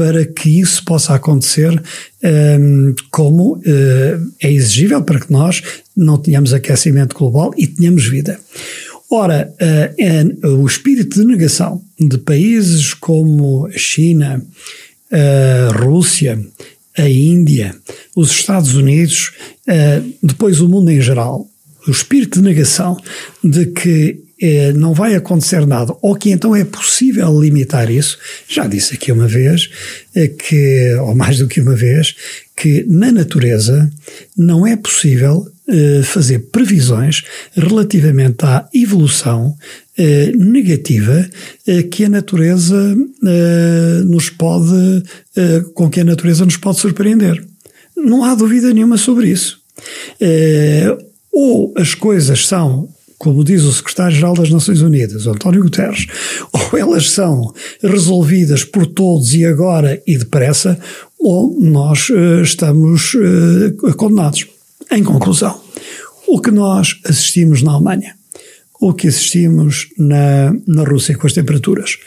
para 0.02 0.26
que 0.26 0.58
isso 0.58 0.84
possa 0.84 1.14
acontecer 1.14 1.80
um, 2.24 2.92
como 3.08 3.52
uh, 3.58 4.32
é 4.40 4.50
exigível 4.50 5.00
para 5.00 5.20
que 5.20 5.30
nós 5.30 5.62
não 5.96 6.18
tenhamos 6.18 6.52
aquecimento 6.52 7.14
global 7.14 7.52
e 7.56 7.68
tenhamos 7.68 8.08
vida. 8.08 8.36
Ora, 9.08 9.54
uh, 10.42 10.56
o 10.60 10.66
espírito 10.66 11.20
de 11.20 11.24
negação 11.24 11.80
de 12.00 12.18
países 12.18 12.94
como 12.94 13.68
a 13.68 13.78
China, 13.78 14.44
a 15.12 15.72
Rússia, 15.84 16.36
a 16.98 17.08
Índia, 17.08 17.72
os 18.16 18.32
Estados 18.32 18.74
Unidos, 18.74 19.32
depois 20.20 20.60
o 20.60 20.68
mundo 20.68 20.90
em 20.90 21.00
geral, 21.00 21.48
o 21.86 21.90
espírito 21.90 22.40
de 22.40 22.44
negação 22.44 22.96
de 23.42 23.66
que 23.66 24.20
eh, 24.44 24.72
não 24.72 24.92
vai 24.92 25.14
acontecer 25.14 25.64
nada, 25.64 25.94
ou 26.02 26.16
que 26.16 26.30
então 26.30 26.56
é 26.56 26.64
possível 26.64 27.40
limitar 27.40 27.88
isso. 27.88 28.18
Já 28.48 28.66
disse 28.66 28.94
aqui 28.94 29.12
uma 29.12 29.28
vez, 29.28 29.70
eh, 30.16 30.26
que, 30.26 30.96
ou 31.00 31.14
mais 31.14 31.38
do 31.38 31.46
que 31.46 31.60
uma 31.60 31.76
vez, 31.76 32.16
que 32.56 32.84
na 32.88 33.12
natureza 33.12 33.88
não 34.36 34.66
é 34.66 34.74
possível 34.74 35.46
eh, 35.68 36.02
fazer 36.02 36.40
previsões 36.50 37.22
relativamente 37.54 38.44
à 38.44 38.68
evolução 38.74 39.56
negativa 40.34 41.28
que 41.90 42.06
a 42.06 42.08
natureza 42.08 42.96
nos 44.06 44.30
pode, 44.30 45.02
com 45.74 45.90
que 45.90 46.00
a 46.00 46.04
natureza 46.04 46.46
nos 46.46 46.56
pode 46.56 46.78
surpreender. 46.78 47.44
Não 47.94 48.24
há 48.24 48.34
dúvida 48.34 48.72
nenhuma 48.72 48.96
sobre 48.96 49.28
isso. 49.28 49.60
Ou 51.30 51.74
as 51.76 51.94
coisas 51.94 52.46
são 52.46 52.88
como 53.22 53.44
diz 53.44 53.62
o 53.62 53.72
secretário-geral 53.72 54.34
das 54.34 54.50
Nações 54.50 54.82
Unidas, 54.82 55.28
António 55.28 55.62
Guterres, 55.62 56.08
ou 56.52 56.76
elas 56.76 57.10
são 57.10 57.54
resolvidas 57.80 58.64
por 58.64 58.84
todos 58.84 59.32
e 59.32 59.46
agora 59.46 60.02
e 60.04 60.18
depressa, 60.18 60.76
ou 61.20 61.56
nós 61.60 62.10
uh, 62.10 62.42
estamos 62.42 63.14
uh, 63.14 63.94
condenados. 63.96 64.44
Em 64.90 65.04
conclusão, 65.04 65.60
o 66.26 66.40
que 66.40 66.50
nós 66.50 66.98
assistimos 67.04 67.62
na 67.62 67.74
Alemanha, 67.74 68.16
o 68.80 68.92
que 68.92 69.06
assistimos 69.06 69.86
na, 69.96 70.52
na 70.66 70.82
Rússia 70.82 71.16
com 71.16 71.28
as 71.28 71.32
temperaturas, 71.32 71.98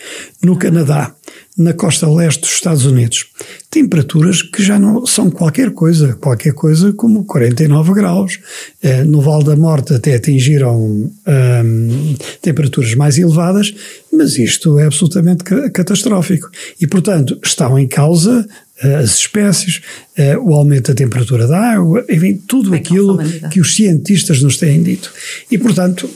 no 0.44 0.58
Canadá, 0.58 1.16
na 1.58 1.74
costa 1.74 2.10
leste 2.10 2.42
dos 2.42 2.52
Estados 2.52 2.86
Unidos. 2.86 3.26
Temperaturas 3.72 4.42
que 4.42 4.62
já 4.62 4.78
não 4.78 5.06
são 5.06 5.30
qualquer 5.30 5.72
coisa, 5.72 6.14
qualquer 6.16 6.54
coisa 6.54 6.92
como 6.94 7.24
49 7.24 7.94
graus. 7.94 8.40
Eh, 8.82 9.04
no 9.04 9.22
Val 9.22 9.42
da 9.42 9.56
Morte 9.56 9.94
até 9.94 10.16
atingiram 10.16 10.78
hum, 10.78 12.16
temperaturas 12.42 12.94
mais 12.96 13.18
elevadas, 13.18 13.74
mas 14.12 14.38
isto 14.38 14.78
é 14.80 14.86
absolutamente 14.86 15.44
catastrófico. 15.72 16.50
E, 16.80 16.88
portanto, 16.88 17.40
estão 17.44 17.80
em 17.80 17.88
causa 17.88 18.46
as 18.82 19.16
espécies, 19.16 19.82
eh, 20.18 20.38
o 20.38 20.54
aumento 20.54 20.90
da 20.90 20.96
temperatura 20.96 21.48
da 21.48 21.58
água, 21.58 22.06
enfim, 22.10 22.36
tudo 22.48 22.72
Bem, 22.72 22.80
aquilo 22.80 23.18
que 23.50 23.62
os 23.62 23.74
cientistas 23.74 24.42
nos 24.42 24.58
têm 24.58 24.84
dito. 24.84 25.14
E, 25.50 25.58
portanto, 25.58 26.10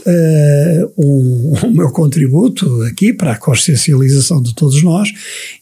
um, 0.97 1.53
o 1.63 1.71
meu 1.71 1.89
contributo 1.89 2.83
aqui 2.83 3.13
para 3.13 3.31
a 3.31 3.37
consciencialização 3.37 4.41
de 4.41 4.53
todos 4.53 4.83
nós 4.83 5.09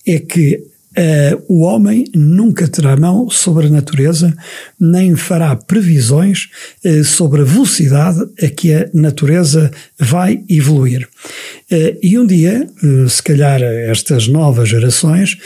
é 0.06 0.18
que 0.20 0.64
Uh, 0.98 1.44
o 1.48 1.62
homem 1.62 2.06
nunca 2.16 2.68
terá 2.68 2.98
mão 2.98 3.30
sobre 3.30 3.68
a 3.68 3.70
natureza, 3.70 4.36
nem 4.80 5.16
fará 5.16 5.56
previsões 5.56 6.50
uh, 6.84 7.04
sobre 7.04 7.42
a 7.42 7.46
velocidade 7.46 8.20
a 8.42 8.50
que 8.50 8.74
a 8.74 8.90
natureza 8.96 9.70
vai 10.00 10.44
evoluir. 10.50 11.08
Uh, 11.72 12.00
e 12.02 12.18
um 12.18 12.26
dia, 12.26 12.68
se 13.10 13.22
calhar 13.22 13.62
estas 13.62 14.28
novas 14.28 14.70
gerações, 14.70 15.38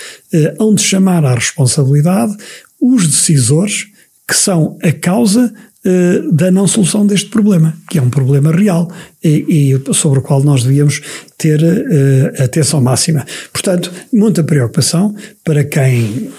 hão 0.57 0.73
de 0.73 0.81
chamar 0.81 1.25
à 1.25 1.35
responsabilidade 1.35 2.33
os 2.79 3.05
decisores 3.07 3.87
que 4.25 4.35
são 4.35 4.77
a 4.81 4.91
causa 4.93 5.53
eh, 5.83 6.21
da 6.31 6.51
não 6.51 6.67
solução 6.67 7.07
deste 7.07 7.31
problema, 7.31 7.75
que 7.89 7.97
é 7.97 8.01
um 8.01 8.09
problema 8.09 8.51
real 8.51 8.91
e, 9.23 9.73
e 9.73 9.93
sobre 9.95 10.19
o 10.19 10.21
qual 10.21 10.43
nós 10.43 10.63
devíamos 10.63 11.01
ter 11.39 11.59
uh, 11.59 12.43
atenção 12.43 12.79
máxima. 12.79 13.25
Portanto, 13.51 13.91
muita 14.13 14.43
preocupação 14.43 15.15
para 15.43 15.63
quem 15.63 16.29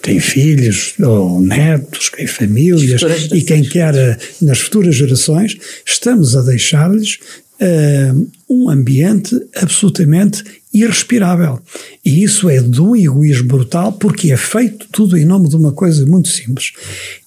tem 0.00 0.18
filhos 0.18 0.94
ou 0.98 1.42
netos, 1.42 2.10
tem 2.16 2.26
famílias 2.26 3.02
e 3.34 3.42
quem 3.42 3.64
quer 3.64 3.94
eh, 3.94 4.16
nas 4.40 4.60
futuras 4.60 4.94
gerações, 4.94 5.58
estamos 5.84 6.34
a 6.34 6.40
deixar-lhes 6.40 7.18
uh, 7.60 8.30
um 8.48 8.70
ambiente 8.70 9.38
absolutamente 9.56 10.42
irrespirável. 10.80 11.58
E 12.04 12.22
isso 12.22 12.48
é 12.48 12.60
de 12.60 12.80
um 12.80 12.94
egoísmo 12.94 13.48
brutal, 13.48 13.92
porque 13.92 14.32
é 14.32 14.36
feito 14.36 14.86
tudo 14.92 15.16
em 15.16 15.24
nome 15.24 15.48
de 15.48 15.56
uma 15.56 15.72
coisa 15.72 16.04
muito 16.06 16.28
simples: 16.28 16.72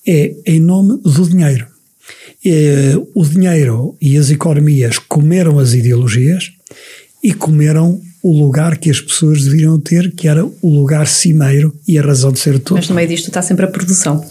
é 0.05 0.33
em 0.45 0.59
nome 0.59 0.97
do 1.01 1.29
dinheiro. 1.29 1.67
É, 2.45 2.93
o 3.13 3.25
dinheiro 3.25 3.95
e 4.01 4.17
as 4.17 4.29
economias 4.29 4.97
comeram 4.97 5.59
as 5.59 5.73
ideologias 5.73 6.51
e 7.21 7.33
comeram 7.33 8.01
o 8.21 8.37
lugar 8.37 8.77
que 8.77 8.89
as 8.89 8.99
pessoas 8.99 9.43
deveriam 9.43 9.79
ter, 9.79 10.11
que 10.11 10.27
era 10.27 10.45
o 10.45 10.69
lugar 10.69 11.07
cimeiro 11.07 11.73
e 11.87 11.97
a 11.97 12.01
razão 12.01 12.31
de 12.31 12.39
ser 12.39 12.53
de 12.53 12.59
tudo. 12.59 12.77
Mas 12.77 12.89
no 12.89 12.95
meio 12.95 13.07
disto 13.07 13.27
está 13.27 13.41
sempre 13.41 13.65
a 13.65 13.67
produção. 13.67 14.25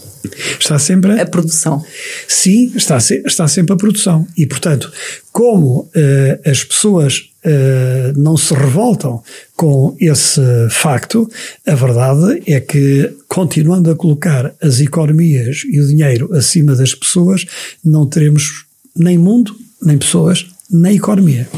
Está 0.59 0.79
sempre 0.79 1.21
a 1.21 1.27
produção. 1.27 1.83
Sim, 2.27 2.73
está, 2.75 2.99
está 2.99 3.49
sempre 3.49 3.73
a 3.73 3.77
produção. 3.77 4.27
E, 4.37 4.47
portanto, 4.47 4.93
como 5.33 5.81
uh, 5.81 6.51
as 6.51 6.65
pessoas 6.65 7.31
uh, 7.45 8.19
não 8.19 8.37
se 8.37 8.55
revoltam 8.55 9.23
com 9.57 9.97
esse 10.01 10.41
facto, 10.71 11.29
a 11.67 11.75
verdade 11.75 12.43
é 12.47 12.61
que, 12.61 13.13
continuando 13.29 13.91
a 13.91 13.97
colocar 13.97 14.55
as 14.63 14.81
economias 14.81 15.63
e 15.71 15.81
o 15.81 15.87
dinheiro 15.87 16.35
acima 16.35 16.75
das 16.75 16.95
pessoas, 16.95 17.45
não 17.85 18.07
teremos 18.07 18.67
nem 18.97 19.19
mundo, 19.19 19.55
nem 19.83 19.99
pessoas, 19.99 20.47
nem 20.71 20.97
economia. 20.97 21.49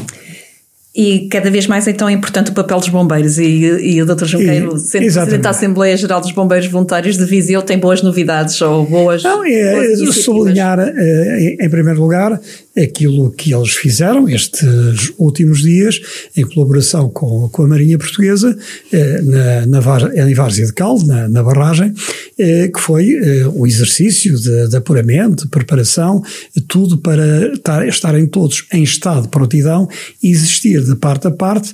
E 0.93 1.29
cada 1.29 1.49
vez 1.49 1.67
mais 1.67 1.87
então 1.87 2.09
é 2.09 2.11
importante 2.11 2.51
o 2.51 2.53
papel 2.53 2.77
dos 2.77 2.89
bombeiros 2.89 3.37
e, 3.37 3.45
e 3.45 4.01
o 4.01 4.05
Dr. 4.05 4.25
Junqueiro, 4.25 4.77
sendo 4.77 5.03
Presidente 5.03 5.37
da 5.37 5.51
Assembleia 5.51 5.95
Geral 5.95 6.19
dos 6.19 6.33
Bombeiros 6.33 6.67
Voluntários 6.67 7.17
de 7.17 7.23
Viseu, 7.23 7.61
tem 7.61 7.79
boas 7.79 8.01
novidades 8.01 8.61
ou 8.61 8.85
boas. 8.85 9.23
Não, 9.23 9.41
é, 9.45 9.95
boas 9.95 10.15
sublinhar 10.17 10.79
eh, 10.79 11.55
em 11.61 11.69
primeiro 11.69 12.01
lugar 12.01 12.37
aquilo 12.77 13.31
que 13.31 13.53
eles 13.53 13.71
fizeram 13.71 14.29
estes 14.29 15.11
últimos 15.17 15.61
dias, 15.61 15.99
em 16.35 16.43
colaboração 16.43 17.09
com, 17.09 17.49
com 17.49 17.63
a 17.63 17.67
Marinha 17.67 17.97
Portuguesa, 17.97 18.57
eh, 18.91 19.21
na, 19.21 19.65
na, 19.65 20.27
em 20.29 20.33
Várzea 20.33 20.65
de 20.65 20.73
Caldo, 20.73 21.05
na, 21.05 21.27
na 21.27 21.43
barragem, 21.43 21.93
eh, 22.37 22.69
que 22.73 22.79
foi 22.79 23.13
eh, 23.13 23.45
exercício 23.65 24.37
de, 24.39 24.69
de 24.69 24.77
apuramento, 24.77 25.43
de 25.43 25.49
preparação, 25.49 26.23
tudo 26.67 26.97
para 26.97 27.53
estar, 27.53 27.87
estarem 27.87 28.25
todos 28.25 28.65
em 28.71 28.83
estado 28.83 29.23
de 29.23 29.27
prontidão 29.27 29.87
e 30.23 30.31
existir 30.31 30.81
de 30.81 30.95
parte 30.95 31.27
a 31.27 31.31
parte 31.31 31.73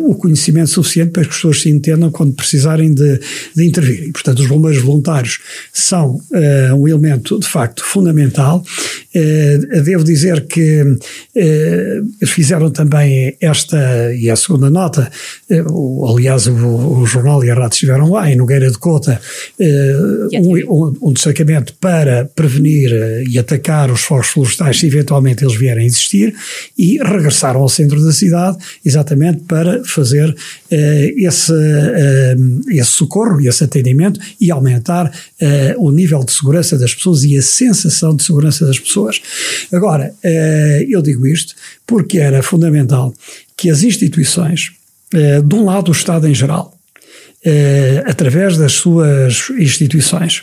o 0.00 0.14
conhecimento 0.14 0.70
suficiente 0.70 1.10
para 1.10 1.22
que 1.22 1.30
as 1.30 1.36
pessoas 1.36 1.62
se 1.62 1.70
entendam 1.70 2.10
quando 2.10 2.32
precisarem 2.34 2.92
de, 2.92 3.20
de 3.54 3.64
intervir. 3.64 4.04
E, 4.04 4.12
portanto, 4.12 4.40
os 4.40 4.46
bombeiros 4.46 4.82
voluntários 4.82 5.40
são 5.72 6.20
um 6.76 6.88
elemento, 6.88 7.38
de 7.38 7.46
facto, 7.46 7.84
fundamental. 7.84 8.64
devo 9.84 10.03
dizer 10.04 10.46
que 10.46 10.96
eh, 11.34 12.00
fizeram 12.26 12.70
também 12.70 13.36
esta, 13.40 14.14
e 14.14 14.30
a 14.30 14.36
segunda 14.36 14.70
nota, 14.70 15.10
eh, 15.50 15.62
o, 15.68 16.06
aliás, 16.06 16.46
o, 16.46 16.54
o, 16.54 17.06
jornal 17.06 17.42
e 17.44 17.50
a 17.50 17.54
rádio 17.54 17.74
estiveram 17.74 18.10
lá, 18.10 18.30
em 18.30 18.36
Nogueira 18.36 18.70
de 18.70 18.78
Cota, 18.78 19.20
eh, 19.58 19.96
um, 20.34 20.94
um, 21.02 21.12
destacamento 21.12 21.74
para 21.80 22.26
prevenir 22.34 22.92
eh, 22.92 23.24
e 23.28 23.38
atacar 23.38 23.90
os 23.90 24.02
fogos 24.02 24.28
florestais 24.28 24.78
se 24.78 24.86
eventualmente 24.86 25.44
eles 25.44 25.56
vierem 25.56 25.84
a 25.84 25.86
existir, 25.86 26.34
e 26.78 26.98
regressaram 26.98 27.60
ao 27.60 27.68
centro 27.68 28.02
da 28.04 28.12
cidade 28.12 28.58
exatamente 28.84 29.42
para 29.44 29.82
fazer 29.84 30.34
esse, 31.16 31.52
eh, 31.52 32.36
esse 32.68 32.90
socorro 32.90 33.40
e 33.40 33.48
esse 33.48 33.64
atendimento 33.64 34.20
e 34.40 34.50
aumentar 34.50 35.10
o 35.78 35.90
nível 35.90 36.24
de 36.24 36.32
segurança 36.32 36.78
das 36.78 36.94
pessoas 36.94 37.22
e 37.24 37.36
a 37.36 37.42
sensação 37.42 38.14
de 38.14 38.22
segurança 38.22 38.66
das 38.66 38.78
pessoas. 38.78 39.20
Agora, 39.72 39.94
Ora, 39.94 40.12
eh, 40.24 40.86
eu 40.88 41.00
digo 41.00 41.24
isto 41.24 41.54
porque 41.86 42.18
era 42.18 42.42
fundamental 42.42 43.14
que 43.56 43.70
as 43.70 43.84
instituições, 43.84 44.72
eh, 45.14 45.40
de 45.40 45.54
um 45.54 45.64
lado 45.64 45.88
o 45.88 45.92
Estado 45.92 46.26
em 46.26 46.34
geral, 46.34 46.76
eh, 47.44 48.02
através 48.04 48.58
das 48.58 48.72
suas 48.72 49.50
instituições, 49.50 50.42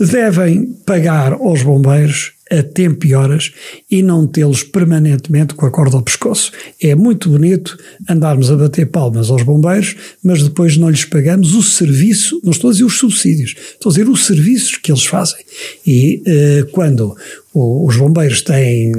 devem 0.00 0.72
pagar 0.84 1.32
aos 1.32 1.62
bombeiros 1.62 2.32
a 2.50 2.62
tempo 2.62 3.06
e 3.06 3.14
horas 3.14 3.52
e 3.90 4.02
não 4.02 4.26
tê-los 4.26 4.62
permanentemente 4.62 5.54
com 5.54 5.66
a 5.66 5.70
corda 5.70 5.96
ao 5.96 6.02
pescoço. 6.02 6.52
É 6.80 6.94
muito 6.94 7.28
bonito 7.28 7.78
andarmos 8.08 8.50
a 8.50 8.56
bater 8.56 8.86
palmas 8.86 9.30
aos 9.30 9.42
bombeiros, 9.42 9.96
mas 10.22 10.42
depois 10.42 10.76
não 10.76 10.90
lhes 10.90 11.04
pagamos 11.04 11.54
o 11.54 11.62
serviço, 11.62 12.40
não 12.42 12.52
estou 12.52 12.70
a 12.70 12.72
dizer 12.72 12.84
os 12.84 12.98
subsídios, 12.98 13.54
estou 13.72 13.90
a 13.90 13.92
dizer 13.92 14.08
os 14.08 14.26
serviços 14.26 14.76
que 14.76 14.90
eles 14.90 15.04
fazem. 15.04 15.38
E 15.86 16.22
eh, 16.26 16.66
quando 16.72 17.16
os 17.54 17.96
bombeiros 17.96 18.42
têm, 18.42 18.92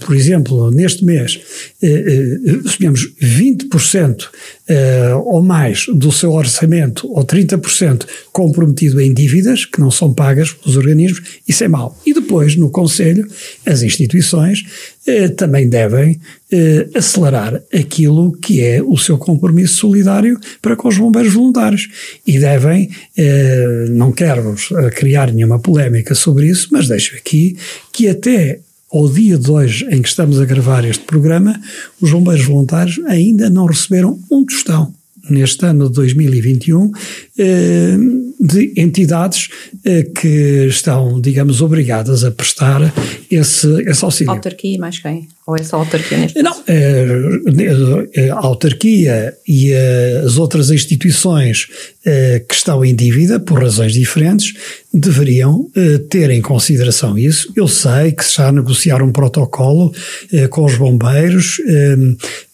por 0.00 0.14
exemplo, 0.14 0.70
neste 0.70 1.04
mês, 1.04 1.40
eh, 1.82 1.88
eh, 2.46 2.68
suponhamos 2.68 3.10
20% 3.20 4.28
eh, 4.68 5.14
ou 5.24 5.42
mais 5.42 5.86
do 5.92 6.12
seu 6.12 6.32
orçamento, 6.32 7.10
ou 7.10 7.24
30% 7.24 8.06
comprometido 8.32 9.00
em 9.00 9.14
dívidas 9.14 9.64
que 9.64 9.80
não 9.80 9.90
são 9.90 10.12
pagas 10.12 10.52
pelos 10.52 10.76
organismos, 10.76 11.22
isso 11.48 11.64
é 11.64 11.68
mau. 11.68 11.98
E 12.04 12.12
depois, 12.12 12.54
no 12.54 12.70
Conselho, 12.70 13.26
as 13.64 13.82
instituições 13.82 14.64
também 15.36 15.68
devem 15.68 16.20
eh, 16.50 16.88
acelerar 16.94 17.62
aquilo 17.72 18.32
que 18.32 18.60
é 18.60 18.82
o 18.82 18.96
seu 18.96 19.16
compromisso 19.16 19.76
solidário 19.76 20.38
para 20.60 20.76
com 20.76 20.88
os 20.88 20.98
bombeiros 20.98 21.32
voluntários. 21.32 21.88
E 22.26 22.38
devem, 22.38 22.90
eh, 23.16 23.86
não 23.90 24.10
quero 24.12 24.54
criar 24.94 25.32
nenhuma 25.32 25.58
polémica 25.58 26.14
sobre 26.14 26.46
isso, 26.46 26.68
mas 26.72 26.88
deixo 26.88 27.14
aqui 27.16 27.56
que 27.92 28.08
até 28.08 28.60
ao 28.90 29.08
dia 29.08 29.36
de 29.36 29.50
hoje 29.50 29.86
em 29.90 30.00
que 30.00 30.08
estamos 30.08 30.40
a 30.40 30.44
gravar 30.44 30.84
este 30.84 31.04
programa, 31.04 31.60
os 32.00 32.10
bombeiros 32.10 32.44
voluntários 32.44 32.98
ainda 33.06 33.50
não 33.50 33.66
receberam 33.66 34.18
um 34.30 34.44
tostão 34.44 34.92
neste 35.28 35.64
ano 35.66 35.88
de 35.88 35.94
2021 35.94 36.90
de 38.38 38.72
entidades 38.76 39.48
que 40.20 40.66
estão, 40.68 41.20
digamos, 41.20 41.60
obrigadas 41.62 42.24
a 42.24 42.30
prestar 42.30 42.92
esse, 43.30 43.82
esse 43.82 44.04
auxílio. 44.04 44.32
Autarquia 44.32 44.78
mais 44.78 44.98
quem? 44.98 45.28
Ou 45.46 45.54
é 45.54 45.62
só 45.62 45.76
autarquia 45.76 46.18
neste 46.18 46.42
Não, 46.42 46.60
é, 46.66 47.06
é, 48.14 48.30
a 48.30 48.36
autarquia 48.36 49.32
e 49.46 49.72
as 50.24 50.38
outras 50.38 50.72
instituições 50.72 51.68
é, 52.04 52.40
que 52.40 52.52
estão 52.52 52.84
em 52.84 52.92
dívida, 52.92 53.38
por 53.38 53.62
razões 53.62 53.92
diferentes, 53.92 54.54
deveriam 54.92 55.70
ter 56.10 56.30
em 56.30 56.40
consideração 56.40 57.16
isso. 57.16 57.52
Eu 57.54 57.68
sei 57.68 58.10
que 58.10 58.24
se 58.24 58.30
está 58.30 58.48
a 58.48 58.52
negociar 58.52 59.02
um 59.02 59.12
protocolo 59.12 59.92
com 60.50 60.64
os 60.64 60.74
bombeiros 60.76 61.60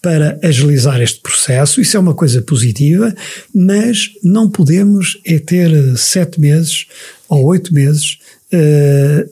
para 0.03 0.39
agilizar 0.43 1.01
este 1.01 1.21
processo, 1.21 1.81
isso 1.81 1.97
é 1.97 2.01
uma 2.01 2.15
coisa 2.15 2.43
positiva, 2.43 3.15
mas 3.55 4.11
não 4.25 4.51
podemos 4.51 5.21
é 5.25 5.39
ter 5.39 5.71
sete 5.97 6.41
meses 6.41 6.87
ou 7.29 7.45
oito 7.45 7.73
meses 7.73 8.19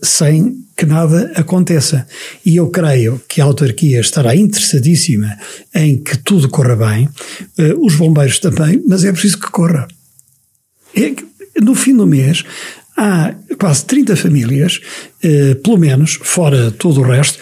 sem 0.03 0.57
que 0.81 0.87
nada 0.87 1.31
aconteça. 1.37 2.07
E 2.45 2.57
eu 2.57 2.71
creio 2.71 3.21
que 3.29 3.39
a 3.39 3.45
autarquia 3.45 4.01
estará 4.01 4.35
interessadíssima 4.35 5.37
em 5.75 5.99
que 5.99 6.17
tudo 6.17 6.49
corra 6.49 6.75
bem, 6.75 7.07
uh, 7.07 7.85
os 7.85 7.97
bombeiros 7.97 8.39
também, 8.39 8.83
mas 8.89 9.05
é 9.05 9.13
preciso 9.13 9.39
que 9.39 9.51
corra. 9.51 9.87
É, 10.97 11.13
no 11.61 11.75
fim 11.75 11.95
do 11.95 12.07
mês, 12.07 12.45
há 12.97 13.35
quase 13.59 13.85
30 13.85 14.17
famílias, 14.17 14.81
uh, 15.23 15.55
pelo 15.57 15.77
menos, 15.77 16.19
fora 16.23 16.71
todo 16.71 17.03
o 17.03 17.05
resto, 17.05 17.39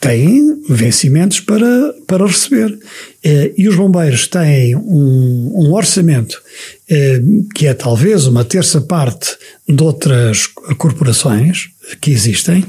têm 0.00 0.64
vencimentos 0.68 1.38
para, 1.38 1.94
para 2.08 2.26
receber. 2.26 2.76
Eh, 3.24 3.52
e 3.58 3.68
os 3.68 3.74
bombeiros 3.74 4.28
têm 4.28 4.76
um, 4.76 5.52
um 5.52 5.72
orçamento 5.72 6.40
eh, 6.88 7.20
que 7.54 7.66
é 7.66 7.74
talvez 7.74 8.26
uma 8.26 8.44
terça 8.44 8.80
parte 8.80 9.36
de 9.68 9.82
outras 9.82 10.46
corporações 10.78 11.70
que 12.00 12.10
existem, 12.10 12.64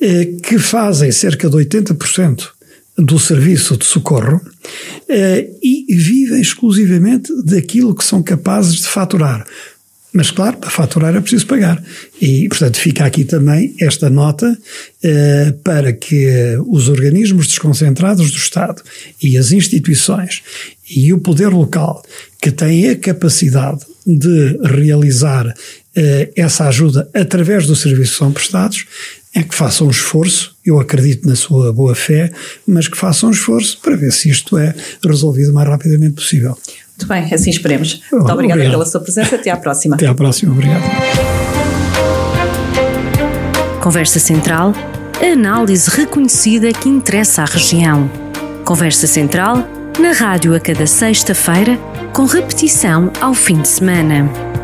eh, 0.00 0.26
que 0.42 0.58
fazem 0.58 1.10
cerca 1.10 1.48
de 1.48 1.56
80% 1.56 2.48
do 2.98 3.18
serviço 3.18 3.76
de 3.76 3.86
socorro 3.86 4.38
e 5.62 5.86
vivem 5.94 6.40
exclusivamente 6.40 7.32
daquilo 7.42 7.94
que 7.94 8.04
são 8.04 8.22
capazes 8.22 8.76
de 8.76 8.86
faturar. 8.86 9.46
Mas, 10.12 10.30
claro, 10.30 10.58
para 10.58 10.68
faturar 10.68 11.16
é 11.16 11.20
preciso 11.20 11.46
pagar. 11.46 11.82
E, 12.20 12.46
portanto, 12.48 12.76
fica 12.76 13.06
aqui 13.06 13.24
também 13.24 13.74
esta 13.80 14.10
nota 14.10 14.58
eh, 15.02 15.54
para 15.64 15.92
que 15.92 16.28
os 16.68 16.88
organismos 16.88 17.46
desconcentrados 17.46 18.30
do 18.30 18.36
Estado 18.36 18.82
e 19.22 19.38
as 19.38 19.52
instituições 19.52 20.42
e 20.94 21.12
o 21.14 21.18
poder 21.18 21.48
local 21.48 22.04
que 22.42 22.50
têm 22.50 22.90
a 22.90 22.96
capacidade 22.96 23.80
de 24.06 24.58
realizar 24.62 25.46
eh, 25.48 25.54
essa 26.36 26.66
ajuda 26.68 27.08
através 27.14 27.66
do 27.66 27.76
serviço 27.76 28.12
que 28.12 28.18
são 28.18 28.32
prestados, 28.32 28.86
é 29.34 29.42
que 29.42 29.54
façam 29.54 29.86
um 29.86 29.90
esforço, 29.90 30.54
eu 30.64 30.78
acredito 30.78 31.26
na 31.26 31.34
sua 31.34 31.72
boa 31.72 31.94
fé, 31.94 32.30
mas 32.66 32.86
que 32.86 32.96
façam 32.96 33.30
um 33.30 33.32
esforço 33.32 33.78
para 33.82 33.96
ver 33.96 34.12
se 34.12 34.28
isto 34.28 34.58
é 34.58 34.74
resolvido 35.04 35.50
o 35.50 35.54
mais 35.54 35.68
rapidamente 35.68 36.14
possível. 36.14 36.56
Muito 37.02 37.06
bem, 37.06 37.34
assim 37.34 37.50
esperemos. 37.50 38.02
Muito 38.12 38.28
oh, 38.28 38.32
obrigada 38.32 38.60
obrigado. 38.60 38.72
pela 38.72 38.86
sua 38.86 39.00
presença. 39.00 39.36
Até 39.36 39.50
à 39.50 39.56
próxima. 39.56 39.96
Até 39.96 40.06
à 40.06 40.14
próxima. 40.14 40.52
Obrigado. 40.52 40.82
Conversa 43.80 44.18
Central. 44.18 44.72
A 45.20 45.32
análise 45.32 45.90
reconhecida 45.90 46.72
que 46.72 46.88
interessa 46.88 47.42
à 47.42 47.44
região. 47.46 48.10
Conversa 48.64 49.06
Central. 49.06 49.66
Na 49.98 50.12
rádio 50.12 50.54
a 50.54 50.60
cada 50.60 50.86
sexta-feira, 50.86 51.76
com 52.12 52.24
repetição 52.24 53.12
ao 53.20 53.34
fim 53.34 53.60
de 53.60 53.68
semana. 53.68 54.61